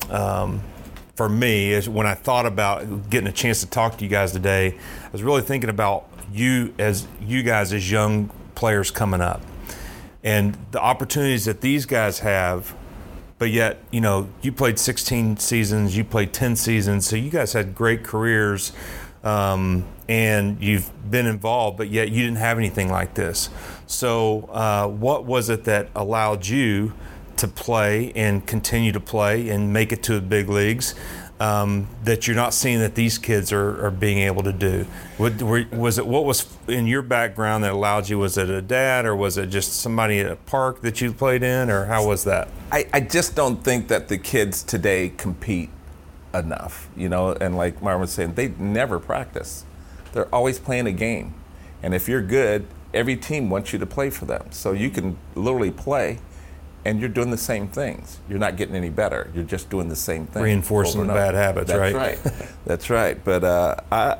[0.09, 0.61] um,
[1.21, 4.31] for me is when I thought about getting a chance to talk to you guys
[4.31, 9.39] today, I was really thinking about you as you guys as young players coming up
[10.23, 12.73] and the opportunities that these guys have.
[13.37, 17.53] But yet, you know, you played 16 seasons, you played 10 seasons, so you guys
[17.53, 18.71] had great careers
[19.23, 23.51] um, and you've been involved, but yet you didn't have anything like this.
[23.85, 26.93] So, uh, what was it that allowed you
[27.41, 30.95] to play and continue to play and make it to the big leagues?
[31.41, 34.85] um, that you're not seeing that these kids are, are being able to do?
[35.17, 38.19] What, were, was it what was in your background that allowed you?
[38.19, 41.41] Was it a dad, or was it just somebody at a park that you played
[41.41, 42.47] in, or how was that?
[42.71, 45.71] I, I just don't think that the kids today compete
[46.31, 47.31] enough, you know.
[47.31, 49.65] And like Marvin was saying, they never practice.
[50.13, 51.33] They're always playing a game,
[51.81, 54.51] and if you're good, every team wants you to play for them.
[54.51, 56.19] So you can literally play
[56.85, 58.19] and you're doing the same things.
[58.27, 59.29] You're not getting any better.
[59.33, 60.43] You're just doing the same thing.
[60.43, 62.23] Reinforcing the bad habits, That's right?
[62.23, 62.49] That's right.
[62.65, 63.23] That's right.
[63.23, 64.17] But uh, I,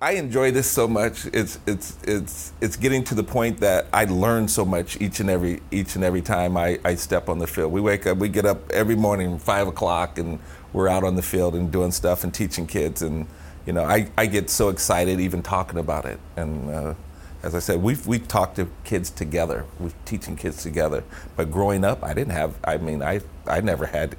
[0.00, 1.26] I enjoy this so much.
[1.32, 5.28] It's it's it's it's getting to the point that I learn so much each and
[5.28, 7.72] every each and every time I, I step on the field.
[7.72, 10.38] We wake up, we get up every morning five o'clock, and
[10.72, 13.02] we're out on the field and doing stuff and teaching kids.
[13.02, 13.26] And
[13.66, 16.18] you know, I, I get so excited even talking about it.
[16.36, 16.94] And uh,
[17.42, 19.64] as I said, we've we talked to kids together.
[19.78, 21.04] We're teaching kids together.
[21.36, 22.56] But growing up, I didn't have.
[22.64, 24.16] I mean, I I never had.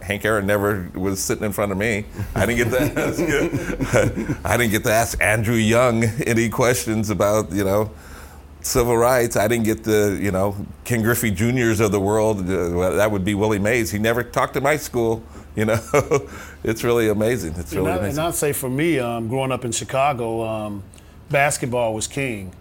[0.00, 2.06] Hank Aaron never was sitting in front of me.
[2.34, 3.00] I didn't get to
[4.36, 4.44] ask.
[4.44, 7.90] I didn't get to ask Andrew Young any questions about you know
[8.62, 9.36] civil rights.
[9.36, 12.48] I didn't get the you know Ken Griffey Juniors of the world.
[12.48, 13.90] Uh, that would be Willie Mays.
[13.90, 15.22] He never talked to my school.
[15.54, 15.80] You know,
[16.64, 17.54] it's really amazing.
[17.56, 18.18] It's really and, I, amazing.
[18.18, 20.82] and I'd say for me, um, growing up in Chicago, um,
[21.30, 22.52] basketball was king,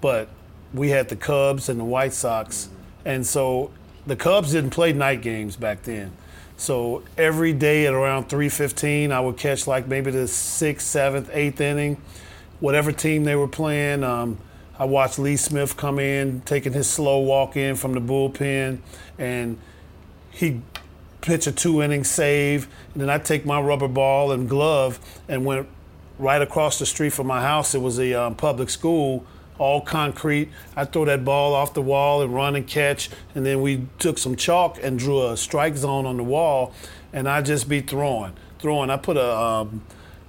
[0.00, 0.28] but
[0.72, 2.68] we had the Cubs and the White Sox,
[3.04, 3.70] and so
[4.06, 6.12] the Cubs didn't play night games back then.
[6.56, 11.60] So every day at around 3:15, I would catch like maybe the sixth, seventh, eighth
[11.60, 11.96] inning,
[12.60, 14.04] whatever team they were playing.
[14.04, 14.38] Um,
[14.78, 18.78] I watched Lee Smith come in, taking his slow walk in from the bullpen,
[19.18, 19.58] and
[20.30, 20.60] he
[21.20, 25.44] pitch a two inning save, and then I take my rubber ball and glove and
[25.44, 25.68] went
[26.18, 27.74] right across the street from my house.
[27.74, 29.24] It was a um, public school,
[29.58, 30.50] all concrete.
[30.76, 34.18] I throw that ball off the wall and run and catch, and then we took
[34.18, 36.72] some chalk and drew a strike zone on the wall,
[37.12, 38.90] and I just be throwing, throwing.
[38.90, 39.82] I put a um,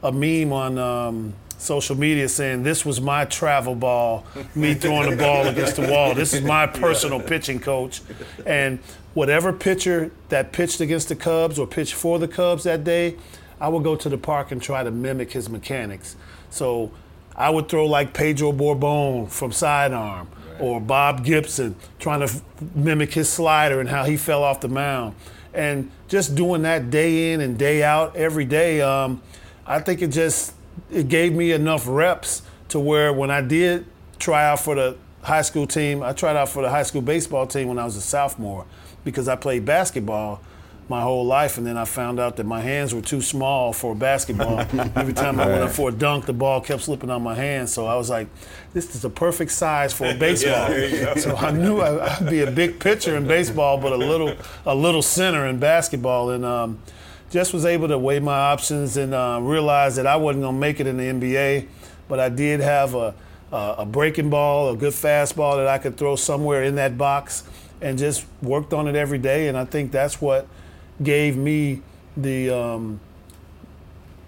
[0.03, 0.77] a meme on.
[0.77, 5.89] Um, social media saying this was my travel ball, me throwing the ball against the
[5.89, 6.13] wall.
[6.13, 8.01] This is my personal pitching coach.
[8.45, 8.79] And
[9.13, 13.15] whatever pitcher that pitched against the Cubs or pitched for the Cubs that day,
[13.59, 16.15] I would go to the park and try to mimic his mechanics.
[16.49, 16.91] So
[17.35, 22.41] I would throw like Pedro Borbon from sidearm or Bob Gibson trying to f-
[22.73, 25.15] mimic his slider and how he fell off the mound.
[25.53, 29.21] And just doing that day in and day out every day, um,
[29.65, 30.53] I think it just
[30.91, 33.85] it gave me enough reps to where when I did
[34.19, 37.47] try out for the high school team, I tried out for the high school baseball
[37.47, 38.65] team when I was a sophomore
[39.03, 40.41] because I played basketball
[40.87, 43.95] my whole life, and then I found out that my hands were too small for
[43.95, 44.59] basketball.
[44.95, 47.73] Every time I went up for a dunk, the ball kept slipping on my hands.
[47.73, 48.27] So I was like,
[48.73, 50.69] "This is the perfect size for baseball."
[51.17, 54.75] so I knew I- I'd be a big pitcher in baseball, but a little a
[54.75, 56.79] little center in basketball, and um,
[57.31, 60.79] just was able to weigh my options and uh, realize that I wasn't gonna make
[60.79, 61.67] it in the NBA,
[62.07, 63.15] but I did have a
[63.51, 67.43] a a breaking ball, a good fastball that I could throw somewhere in that box,
[67.81, 69.47] and just worked on it every day.
[69.47, 70.47] And I think that's what
[71.01, 71.81] gave me
[72.15, 72.99] the um,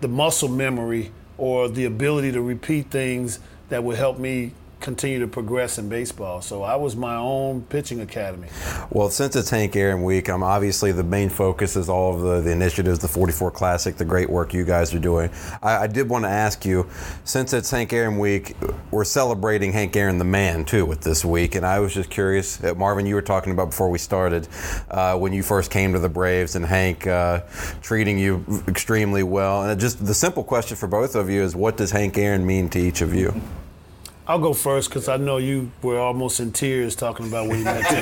[0.02, 5.28] the muscle memory or the ability to repeat things that would help me continue to
[5.28, 6.42] progress in baseball.
[6.42, 8.48] So I was my own pitching academy.
[8.90, 12.42] Well, since it's Hank Aaron Week, I'm obviously the main focus is all of the,
[12.42, 15.30] the initiatives, the 44 Classic, the great work you guys are doing.
[15.62, 16.88] I, I did want to ask you,
[17.24, 18.56] since it's Hank Aaron Week,
[18.92, 22.64] we're celebrating Hank Aaron the man too with this week, and I was just curious,
[22.64, 24.48] uh, Marvin, you were talking about before we started
[24.90, 27.42] uh, when you first came to the Braves and Hank uh,
[27.82, 29.64] treating you extremely well.
[29.64, 32.70] And just the simple question for both of you is, what does Hank Aaron mean
[32.70, 33.40] to each of you?
[34.28, 37.64] I'll go first because I know you were almost in tears talking about what he
[37.64, 37.96] meant to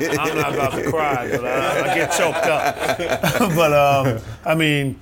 [0.00, 0.08] you.
[0.18, 2.98] I'm not about to cry, but I, I get choked up.
[3.54, 5.00] but um, I mean,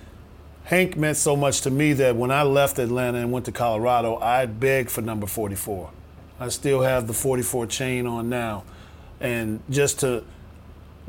[0.65, 4.19] Hank meant so much to me that when I left Atlanta and went to Colorado,
[4.19, 5.91] I begged for number 44.
[6.39, 8.65] I still have the 44 chain on now.
[9.19, 10.25] And just to,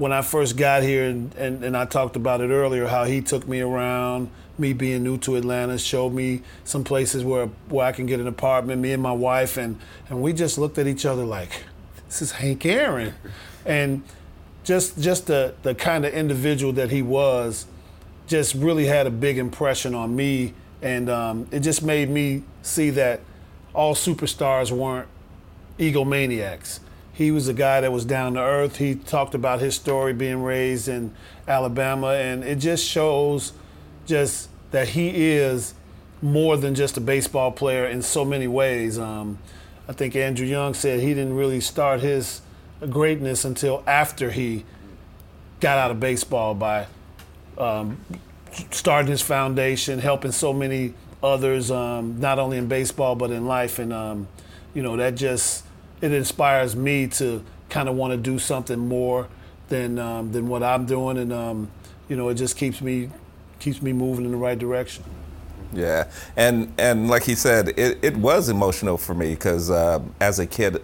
[0.02, 3.22] when I first got here, and, and, and I talked about it earlier, how he
[3.22, 7.92] took me around, me being new to Atlanta, showed me some places where, where I
[7.92, 11.06] can get an apartment, me and my wife, and, and we just looked at each
[11.06, 11.52] other like,
[12.08, 13.14] this is Hank Aaron.
[13.64, 14.02] And
[14.64, 17.68] just just the, the kind of individual that he was
[18.26, 20.56] just really had a big impression on me.
[20.82, 23.20] And um, it just made me see that
[23.72, 25.08] all superstars weren't
[25.78, 26.80] egomaniacs.
[27.22, 28.78] He was a guy that was down to earth.
[28.78, 31.14] He talked about his story being raised in
[31.48, 33.54] Alabama, and it just shows
[34.08, 35.76] just that he is
[36.24, 38.98] more than just a baseball player in so many ways.
[38.98, 39.38] Um,
[39.88, 42.42] I think Andrew Young said he didn't really start his
[42.90, 44.66] greatness until after he
[45.60, 46.88] got out of baseball by
[47.60, 48.00] um,
[48.72, 53.78] starting his foundation, helping so many others, um, not only in baseball but in life,
[53.78, 54.28] and um,
[54.74, 55.66] you know that just
[56.02, 59.28] it inspires me to kind of want to do something more
[59.70, 61.72] than um, than what I'm doing, and um,
[62.10, 63.10] you know it just keeps me
[63.60, 65.04] keeps me moving in the right direction.
[65.74, 70.40] Yeah, and and like he said, it, it was emotional for me because uh, as
[70.40, 70.84] a kid,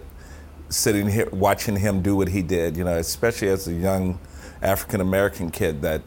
[0.70, 4.18] sitting here watching him do what he did, you know, especially as a young
[4.62, 6.02] African American kid that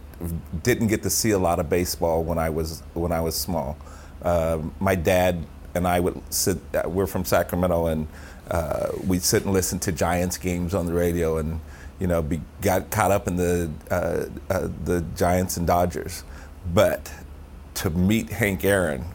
[0.64, 3.78] didn't get to see a lot of baseball when I was when I was small.
[4.22, 6.58] Uh, my dad and I would sit.
[6.74, 8.08] Uh, we're from Sacramento, and
[8.50, 11.60] uh, we'd sit and listen to Giants games on the radio, and
[12.00, 16.24] you know, be, got caught up in the uh, uh, the Giants and Dodgers.
[16.74, 17.12] But
[17.76, 19.06] to meet Hank Aaron,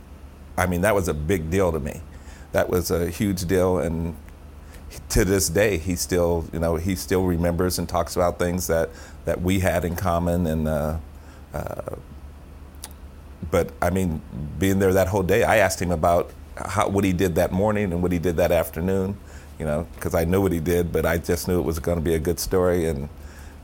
[0.57, 2.01] I mean, that was a big deal to me.
[2.53, 4.17] That was a huge deal, and
[5.11, 8.91] to this day, he still, you know, he still remembers and talks about things that,
[9.25, 10.47] that we had in common.
[10.47, 10.99] And, uh,
[11.53, 11.97] uh,
[13.51, 14.21] but I mean,
[14.59, 17.93] being there that whole day, I asked him about how, what he did that morning
[17.93, 19.17] and what he did that afternoon,
[19.59, 21.99] you know, because I knew what he did, but I just knew it was going
[21.99, 22.87] to be a good story.
[22.87, 23.09] And,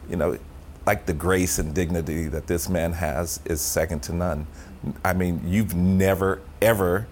[0.08, 0.38] you know,
[0.86, 4.46] like the grace and dignity that this man has is second to none.
[5.04, 7.06] I mean, you've never, ever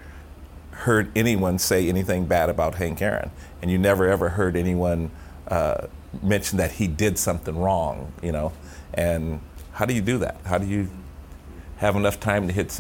[0.72, 3.30] heard anyone say anything bad about Hank Aaron,
[3.62, 5.10] and you never ever heard anyone
[5.48, 5.86] uh,
[6.22, 8.52] mention that he did something wrong, you know.
[8.94, 9.40] And
[9.72, 10.38] how do you do that?
[10.44, 10.88] How do you
[11.76, 12.70] have enough time to hit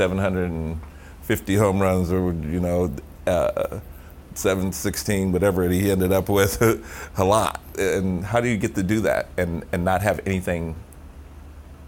[1.30, 2.92] 750 home runs or, you know,
[3.26, 3.78] uh,
[4.34, 6.60] 716, whatever he ended up with,
[7.16, 7.60] a lot.
[7.78, 10.74] And how do you get to do that and, and not have anything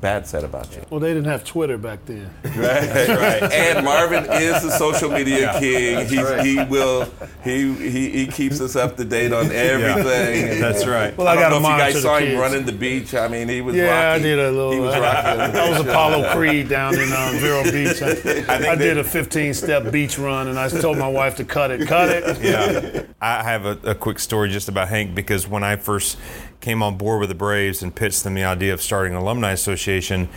[0.02, 0.84] bad said about you.
[0.90, 2.28] Well, they didn't have Twitter back then.
[2.52, 3.52] Right, right.
[3.52, 6.06] And Marvin is the social media yeah, king.
[6.06, 6.44] He, right.
[6.44, 7.08] he will
[7.42, 10.46] he, he he keeps us up to date on everything.
[10.46, 11.16] Yeah, that's right.
[11.16, 13.14] Well, I, I got don't know if you guys saw him running the beach.
[13.14, 13.74] I mean, he was.
[13.74, 14.24] Yeah, rocking.
[14.24, 14.72] I did a little.
[14.72, 15.40] He was rocking.
[15.60, 18.02] I was Apollo Creed down in um, Vero Beach.
[18.02, 21.70] I, I, I did a 15-step beach run, and I told my wife to cut
[21.70, 21.86] it.
[21.86, 22.42] Cut it.
[22.42, 23.04] Yeah.
[23.20, 26.18] I have a, a quick story just about Hank because when I first
[26.62, 29.50] came on board with the Braves and pitched them the idea of starting an alumni
[29.50, 30.30] association,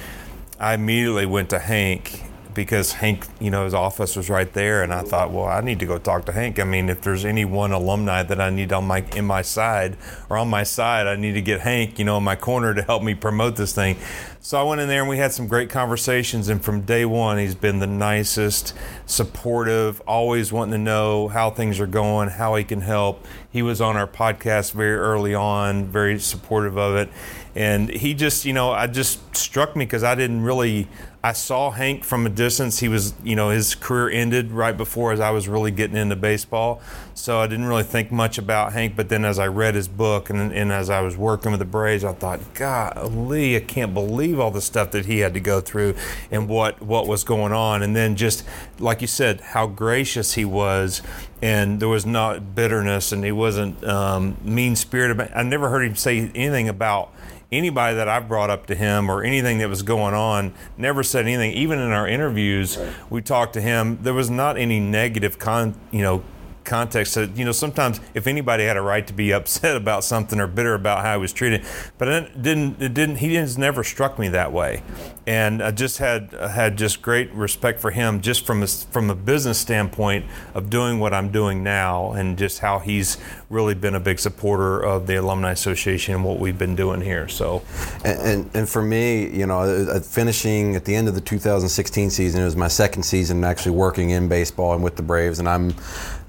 [0.59, 2.23] I immediately went to Hank
[2.55, 5.79] because Hank, you know, his office was right there, and I thought, well, I need
[5.79, 6.57] to go talk to Hank.
[6.57, 9.97] I mean, if there's any one alumni that I need on my in my side
[10.29, 12.81] or on my side, I need to get Hank, you know, in my corner to
[12.81, 13.97] help me promote this thing.
[14.45, 16.49] So I went in there and we had some great conversations.
[16.49, 18.75] And from day one, he's been the nicest,
[19.07, 23.25] supportive, always wanting to know how things are going, how he can help.
[23.49, 27.09] He was on our podcast very early on, very supportive of it.
[27.55, 30.89] And he just, you know, I just struck me because I didn't really,
[31.25, 32.77] I saw Hank from a distance.
[32.77, 36.15] He was, you know, his career ended right before as I was really getting into
[36.15, 36.83] baseball.
[37.15, 38.95] So I didn't really think much about Hank.
[38.95, 41.65] But then as I read his book and, and as I was working with the
[41.65, 45.61] Braves, I thought, golly, I can't believe all the stuff that he had to go
[45.61, 45.95] through
[46.29, 47.81] and what, what was going on.
[47.81, 48.45] And then just,
[48.77, 51.01] like you said, how gracious he was.
[51.41, 55.31] And there was not bitterness and he wasn't um, mean spirited.
[55.33, 57.14] I never heard him say anything about
[57.57, 61.25] anybody that I've brought up to him or anything that was going on never said
[61.25, 61.51] anything.
[61.53, 62.93] Even in our interviews, right.
[63.09, 63.99] we talked to him.
[64.01, 66.23] There was not any negative con, you know,
[66.65, 70.39] context that you know sometimes if anybody had a right to be upset about something
[70.39, 71.65] or bitter about how he was treated
[71.97, 74.83] but it didn't it didn't he didn't never struck me that way.
[75.27, 79.15] And I just had had just great respect for him just from a, from a
[79.15, 83.17] business standpoint of doing what I'm doing now and just how he's
[83.49, 87.27] really been a big supporter of the alumni association and what we've been doing here.
[87.27, 87.63] So
[88.03, 92.09] and and, and for me you know uh, finishing at the end of the 2016
[92.09, 95.49] season it was my second season actually working in baseball and with the Braves and
[95.49, 95.75] I'm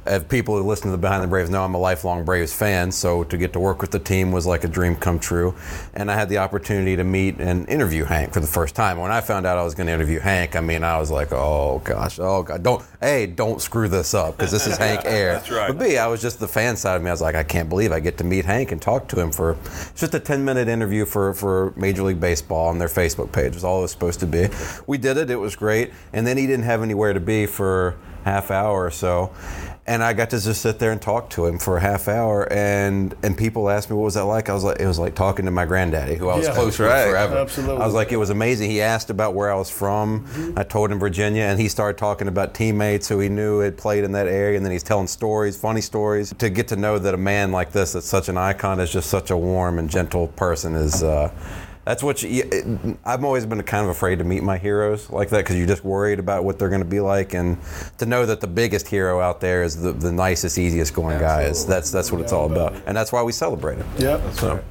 [0.06, 2.90] as people who listen to the Behind the Braves know, I'm a lifelong Braves fan.
[2.92, 5.54] So to get to work with the team was like a dream come true.
[5.94, 8.98] And I had the opportunity to meet and interview Hank for the first time.
[8.98, 11.32] When I found out I was going to interview Hank, I mean, I was like,
[11.32, 15.36] oh gosh, oh god, don't, a, don't screw this up because this is Hank Aaron.
[15.36, 15.68] That's right.
[15.68, 17.10] But b, I was just the fan side of me.
[17.10, 19.32] I was like, I can't believe I get to meet Hank and talk to him
[19.32, 19.56] for
[19.94, 23.46] just a 10 minute interview for for Major League Baseball on their Facebook page.
[23.46, 24.48] It was all it was supposed to be.
[24.86, 25.30] We did it.
[25.30, 25.92] It was great.
[26.12, 29.32] And then he didn't have anywhere to be for half hour or so
[29.88, 32.52] and I got to just sit there and talk to him for a half hour,
[32.52, 34.48] and and people asked me what was that like.
[34.48, 36.54] I was like, it was like talking to my granddaddy, who I was Yeah.
[36.54, 37.08] close with Right.
[37.08, 37.36] forever.
[37.38, 37.80] Absolutely.
[37.80, 38.68] I was like, it was amazing.
[38.68, 40.26] He asked about where I was from.
[40.26, 40.58] Mm-hmm.
[40.58, 44.02] I told him Virginia, and he started talking about teammates who he knew had played
[44.02, 46.34] in that area, and then he's telling stories, funny stories.
[46.38, 49.08] To get to know that a man like this, that's such an icon, is just
[49.08, 51.04] such a warm and gentle person, is.
[51.04, 51.30] Uh,
[51.86, 55.30] that's what you, it, I've always been kind of afraid to meet my heroes like
[55.30, 57.56] that because you're just worried about what they're going to be like, and
[57.98, 61.42] to know that the biggest hero out there is the, the nicest, easiest going guy
[61.42, 63.86] is that's that's what it's all about, and that's why we celebrate it.
[63.98, 64.34] Yep.
[64.34, 64.64] So.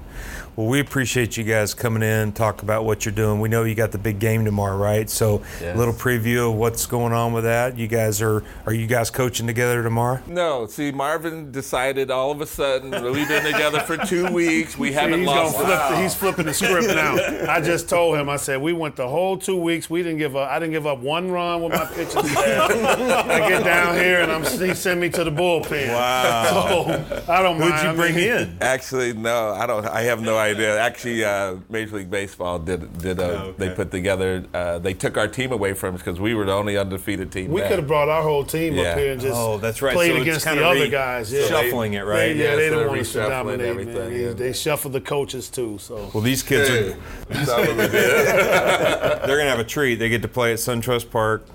[0.55, 3.41] Well, we appreciate you guys coming in, talk about what you're doing.
[3.41, 5.09] We know you got the big game tomorrow, right?
[5.09, 7.77] So, a little preview of what's going on with that.
[7.77, 10.21] You guys are are you guys coaching together tomorrow?
[10.27, 14.77] No, see, Marvin decided all of a sudden we've been together for two weeks.
[14.77, 15.57] We haven't he's, lost.
[15.57, 17.15] flip the, he's flipping the script now.
[17.49, 18.29] I just told him.
[18.29, 19.89] I said we went the whole two weeks.
[19.89, 20.49] We didn't give up.
[20.49, 22.71] I didn't give up one run with my pitching staff.
[23.29, 25.89] I get down here and I'm he sent me to the bullpen.
[25.89, 26.85] Wow.
[26.85, 27.73] So I don't mind.
[27.73, 28.57] Who'd you I bring mean, in?
[28.61, 29.85] Actually, no, I don't.
[29.85, 30.44] I have no idea.
[30.51, 33.19] Actually, uh, Major League Baseball did did.
[33.19, 33.67] Uh, Oh, okay.
[33.67, 34.45] They put together.
[34.53, 37.51] Uh, they took our team away from us because we were the only undefeated team.
[37.51, 38.91] We could have brought our whole team Yeah.
[38.91, 39.93] up here and just Oh, that's right.
[39.95, 41.31] played So against the kinda other guys.
[41.33, 41.47] Yeah.
[41.47, 42.35] shuffling it, They, right?
[42.35, 44.13] yeah, Yeah, they so don't want us to dominate, everything, man.
[44.13, 44.33] They, yeah.
[44.33, 45.77] they shuffled the coaches too.
[45.79, 46.91] So Well, these kids Hey,
[47.29, 47.91] are that's all we did.
[47.91, 49.95] they're gonna have a treat.
[49.95, 51.45] They get to play at SunTrust Park,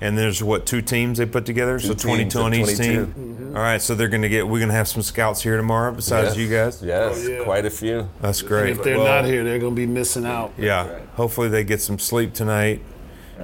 [0.00, 2.82] and there's what two teams they put together, so teams 22 on each 22.
[2.82, 3.06] team.
[3.06, 3.56] Mm-hmm.
[3.56, 4.46] All right, so they're gonna get.
[4.48, 6.36] We're gonna have some scouts here tomorrow besides Yes.
[6.36, 6.82] you guys.
[6.82, 7.44] Yes, Oh, yeah.
[7.44, 8.08] quite a few.
[8.20, 8.70] That's and great.
[8.70, 10.52] if they're Well, not here, they're going to be missing out.
[10.58, 10.98] Yeah.
[11.14, 12.80] Hopefully they get some sleep tonight.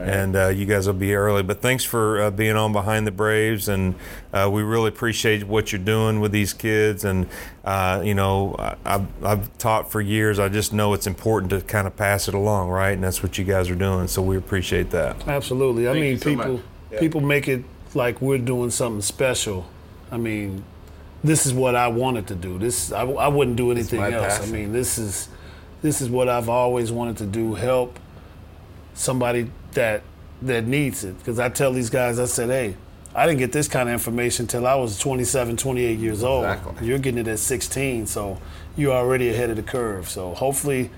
[0.09, 3.11] And uh, you guys will be early, but thanks for uh, being on behind the
[3.11, 3.95] Braves, and
[4.33, 7.05] uh, we really appreciate what you're doing with these kids.
[7.05, 7.27] And
[7.65, 10.39] uh, you know, I, I've, I've taught for years.
[10.39, 12.93] I just know it's important to kind of pass it along, right?
[12.93, 14.09] And that's what you guys are doing.
[14.09, 15.27] So we appreciate that.
[15.29, 15.89] Absolutely.
[15.89, 16.61] I mean, you so people.
[16.91, 16.99] Yeah.
[16.99, 19.67] people make it like we're doing something special.
[20.11, 20.65] I mean,
[21.23, 22.59] this is what I wanted to do.
[22.59, 24.39] This I, I wouldn't do anything else.
[24.39, 24.55] passion.
[24.55, 25.29] I mean, this is
[25.83, 27.55] this is what I've always wanted to do.
[27.55, 27.99] Help
[28.95, 30.03] somebody that
[30.43, 31.19] that needs it.
[31.19, 32.77] Because I tell these guys, I said, hey.
[33.13, 36.45] I didn't get this kind of information until I was 27, 28 years old.
[36.45, 36.87] Exactly.
[36.87, 38.41] You're getting it at 16, so
[38.77, 40.09] you're already ahead of the curve.
[40.09, 40.91] So hopefully,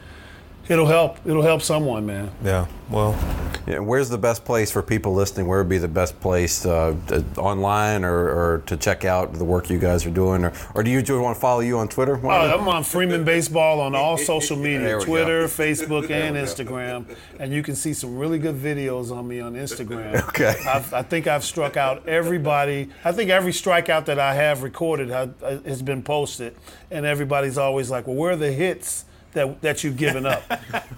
[0.69, 1.19] it'll help.
[1.27, 2.31] It'll help someone, man.
[2.45, 2.67] Yeah.
[2.91, 3.19] Well,
[3.65, 5.47] Yeah, where's the best place for people listening?
[5.47, 9.45] Where would be the best place uh, to- online or, or to check out the
[9.45, 10.45] work you guys are doing?
[10.45, 12.17] Or, or do you just want to follow you on Twitter?
[12.27, 17.07] Uh, I'm on Freeman Baseball on all social media we Twitter, Facebook, and Instagram.
[17.39, 20.21] And you can see some really good videos on me on Instagram.
[20.33, 20.57] Okay.
[20.67, 22.89] I've, I think I've struck out everybody.
[23.05, 26.57] I think every strikeout that I have recorded ha- uh, has been posted.
[26.91, 29.05] And everybody's always like, well, where are the hits?
[29.33, 30.43] That, that you've given up.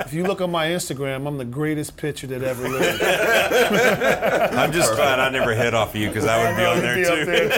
[0.01, 3.01] if you look on my Instagram, I'm the greatest pitcher that ever lived.
[4.55, 6.97] I'm just glad I never hit off of you because I would be on there
[6.97, 7.25] Be up too.
[7.27, 7.49] there,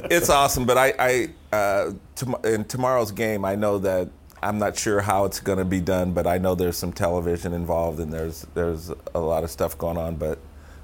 [0.00, 0.08] too.
[0.10, 4.08] It's awesome, but I, I uh, tom- in tomorrow's game, I know that
[4.42, 7.52] I'm not sure how it's going to be done, but I know there's some television
[7.52, 10.16] involved and there's there's a lot of stuff going on.
[10.16, 10.38] But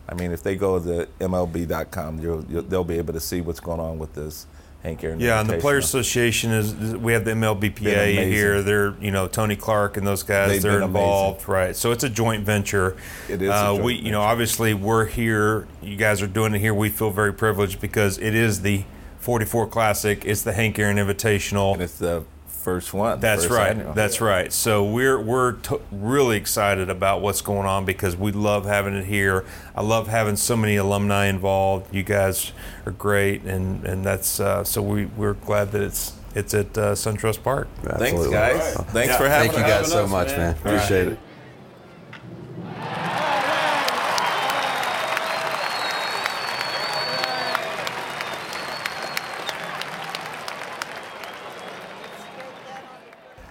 [0.08, 3.60] I mean, if they go to MLB.com, you'll, you'll, they'll be able to see what's
[3.60, 4.46] going on with this
[4.82, 5.20] Hank Aaron.
[5.20, 5.58] Yeah, and the.
[5.58, 6.74] Players Association is.
[6.74, 8.62] We have the MLBPA here.
[8.62, 10.50] They're you know Tony Clark and those guys.
[10.50, 11.76] They've they're involved, right?
[11.76, 12.96] So it's a joint venture.
[13.28, 15.68] It is Uh, we you know obviously we're here.
[15.80, 16.74] You guys are doing it here.
[16.74, 18.84] We feel very privileged because it is the
[19.20, 20.24] 44 Classic.
[20.24, 21.74] It's the Hank Aaron Invitational.
[21.74, 22.24] And it's the
[22.62, 23.20] first one.
[23.20, 23.70] That's first right.
[23.70, 23.92] annual.
[23.92, 24.52] That's right.
[24.52, 29.04] So we're we're t- really excited about what's going on because we love having it
[29.04, 29.44] here.
[29.74, 31.94] I love having so many alumni involved.
[31.94, 32.52] You guys
[32.86, 36.92] are great, and and that's uh, so we we're glad that it's it's at uh,
[36.92, 37.68] SunTrust Park.
[37.84, 37.98] Absolutely.
[37.98, 38.84] Thanks, Absolutely.
[38.84, 38.92] guys.
[38.92, 39.82] Thanks for having Thank you us.
[39.82, 40.38] guys so us, much, man.
[40.38, 40.56] man.
[40.56, 41.18] Appreciate it.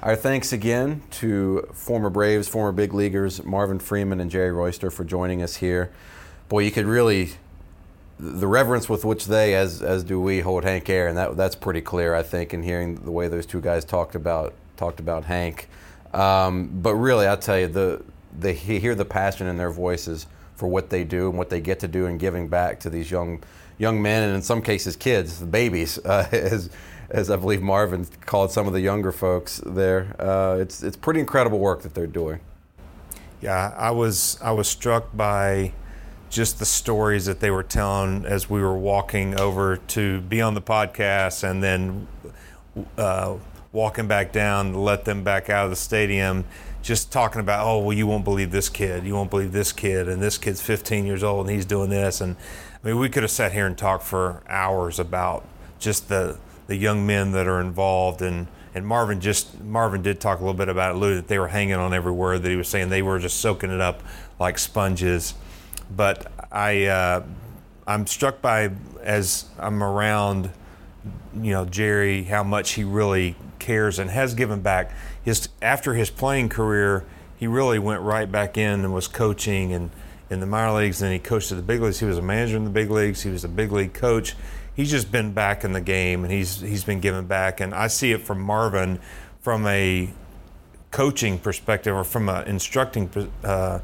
[0.03, 5.03] Our thanks again to former Braves, former big leaguers Marvin Freeman and Jerry Royster for
[5.03, 5.91] joining us here.
[6.49, 7.33] Boy, you could really
[8.19, 11.13] the reverence with which they, as as do we, hold Hank Aaron.
[11.13, 14.55] That that's pretty clear, I think, in hearing the way those two guys talked about
[14.75, 15.69] talked about Hank.
[16.15, 18.03] Um, but really, I tell you, the
[18.35, 20.25] they hear the passion in their voices
[20.55, 23.09] for what they do and what they get to do and giving back to these
[23.09, 23.41] young
[23.77, 26.69] young men and in some cases kids, the babies, uh, as
[27.09, 30.15] as I believe Marvin called some of the younger folks there.
[30.19, 32.39] Uh, it's it's pretty incredible work that they're doing.
[33.41, 35.73] Yeah, I was I was struck by
[36.29, 40.53] just the stories that they were telling as we were walking over to be on
[40.53, 42.07] the podcast and then
[42.97, 43.35] uh,
[43.73, 46.45] walking back down to let them back out of the stadium.
[46.81, 50.07] Just talking about, oh well, you won't believe this kid, you won't believe this kid,
[50.07, 52.35] and this kid's 15 years old and he's doing this, and
[52.83, 55.45] I mean, we could have sat here and talked for hours about
[55.79, 60.39] just the the young men that are involved and and Marvin just Marvin did talk
[60.39, 62.55] a little bit about it, Lou, that they were hanging on every word that he
[62.55, 62.89] was saying.
[62.89, 64.01] They were just soaking it up
[64.39, 65.33] like sponges.
[65.93, 67.23] But I uh,
[67.85, 68.71] I'm struck by
[69.03, 70.51] as I'm around,
[71.35, 74.91] you know, Jerry, how much he really cares and has given back.
[75.23, 77.05] His after his playing career,
[77.37, 79.91] he really went right back in and was coaching and
[80.29, 81.01] in the minor leagues.
[81.01, 81.99] And he coached at the big leagues.
[81.99, 83.21] He was a manager in the big leagues.
[83.21, 84.35] He was a big league coach.
[84.73, 87.59] He's just been back in the game and he's he's been giving back.
[87.59, 88.99] And I see it from Marvin
[89.41, 90.09] from a
[90.91, 93.09] coaching perspective or from an instructing
[93.43, 93.79] uh,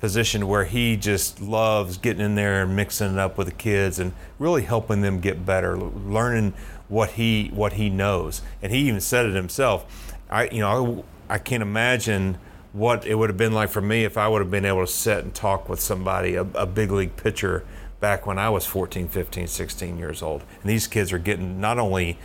[0.00, 3.98] position where he just loves getting in there and mixing it up with the kids
[3.98, 6.54] and really helping them get better, learning
[6.88, 8.42] what he what he knows.
[8.62, 10.16] And he even said it himself.
[10.30, 12.38] I you know I, I can't imagine
[12.72, 14.92] what it would have been like for me if I would have been able to
[14.92, 17.64] sit and talk with somebody, a, a big league pitcher,
[17.98, 20.42] back when I was 14, 15, 16 years old.
[20.62, 22.18] And these kids are getting not only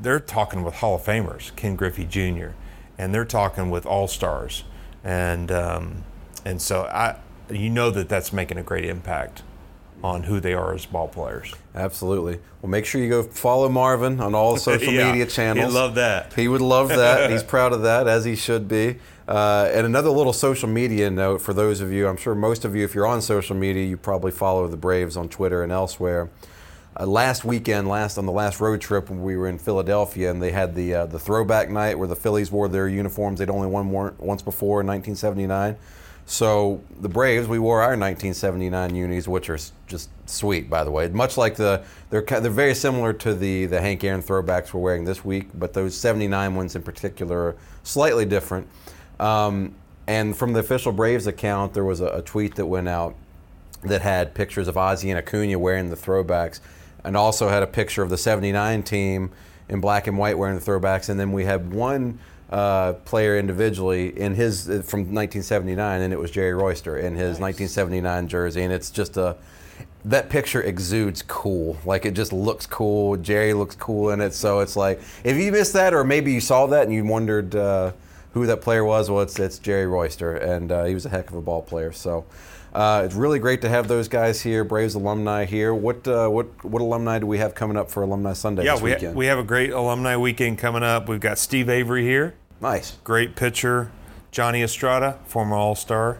[0.00, 2.48] they're talking with Hall of Famers, Ken Griffey Jr.,
[2.98, 4.64] and they're talking with All Stars,
[5.02, 6.04] and um,
[6.44, 7.16] and so I,
[7.50, 9.42] you know that that's making a great impact
[10.04, 11.54] on who they are as ball players.
[11.74, 12.38] Absolutely.
[12.60, 15.72] Well, make sure you go follow Marvin on all social yeah, media channels.
[15.72, 16.34] He'd love that.
[16.34, 17.30] He would love that.
[17.32, 18.98] He's proud of that, as he should be.
[19.26, 22.76] Uh, and another little social media note for those of you, I'm sure most of
[22.76, 26.28] you, if you're on social media, you probably follow the Braves on Twitter and elsewhere.
[27.00, 30.42] Uh, last weekend, last on the last road trip when we were in Philadelphia, and
[30.42, 33.68] they had the uh, the throwback night where the Phillies wore their uniforms they'd only
[33.68, 35.76] won once before in 1979.
[36.26, 41.08] So the Braves, we wore our 1979 unis, which are just sweet, by the way.
[41.08, 45.04] Much like the, they're they're very similar to the the Hank Aaron throwbacks we're wearing
[45.04, 48.68] this week, but those 79 ones in particular are slightly different.
[49.20, 49.74] Um,
[50.06, 53.14] and from the official Braves account, there was a, a, tweet that went out
[53.84, 56.60] that had pictures of Ozzie and Acuna wearing the throwbacks,
[57.04, 59.30] and also had a picture of the 79 team
[59.68, 61.08] in black and white wearing the throwbacks.
[61.08, 62.18] And then we had one
[62.50, 67.38] uh, player individually in his uh, from 1979, and it was Jerry Royster in his
[67.40, 67.58] nice.
[67.58, 69.36] 1979 jersey, and it's just a
[70.04, 71.78] that picture exudes cool.
[71.84, 73.16] Like it just looks cool.
[73.16, 74.34] Jerry looks cool in it.
[74.34, 77.54] So it's like if you missed that, or maybe you saw that and you wondered
[77.56, 77.92] uh,
[78.32, 81.30] who that player was, well, it's, it's Jerry Royster, and uh, he was a heck
[81.30, 81.92] of a ball player.
[81.92, 82.24] So.
[82.74, 85.72] Uh, it's really great to have those guys here, Braves alumni here.
[85.72, 88.64] What uh, what what alumni do we have coming up for Alumni Sunday?
[88.64, 91.08] Yeah, we ha- we have a great alumni weekend coming up.
[91.08, 92.34] We've got Steve Avery here.
[92.60, 93.92] Nice, great pitcher.
[94.32, 96.18] Johnny Estrada, former All Star,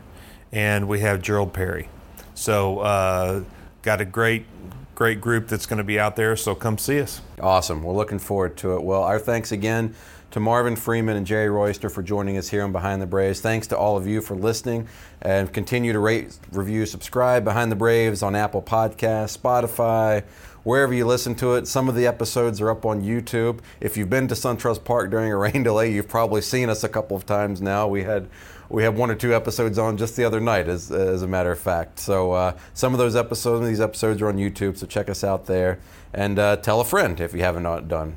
[0.52, 1.88] and we have Gerald Perry.
[2.36, 3.42] So uh,
[3.82, 4.46] got a great
[4.94, 6.36] great group that's going to be out there.
[6.36, 7.20] So come see us.
[7.40, 7.82] Awesome.
[7.82, 8.84] We're looking forward to it.
[8.84, 9.96] Well, our thanks again
[10.34, 13.40] to Marvin Freeman and Jerry Royster for joining us here on Behind the Braves.
[13.40, 14.88] Thanks to all of you for listening
[15.22, 20.24] and continue to rate, review, subscribe Behind the Braves on Apple Podcasts, Spotify,
[20.64, 21.68] wherever you listen to it.
[21.68, 23.60] Some of the episodes are up on YouTube.
[23.80, 26.88] If you've been to SunTrust Park during a rain delay, you've probably seen us a
[26.88, 27.86] couple of times now.
[27.86, 28.28] We had
[28.68, 31.52] we had one or two episodes on just the other night, as, as a matter
[31.52, 32.00] of fact.
[32.00, 35.46] So uh, some of those episodes, these episodes are on YouTube, so check us out
[35.46, 35.78] there.
[36.12, 38.16] And uh, tell a friend if you haven't done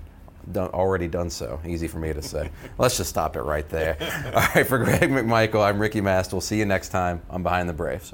[0.51, 1.59] done, already done so.
[1.65, 2.49] Easy for me to say.
[2.77, 3.97] Let's just stop it right there.
[4.35, 6.31] All right, for Greg McMichael, I'm Ricky Mast.
[6.31, 8.13] We'll see you next time on Behind the Braves.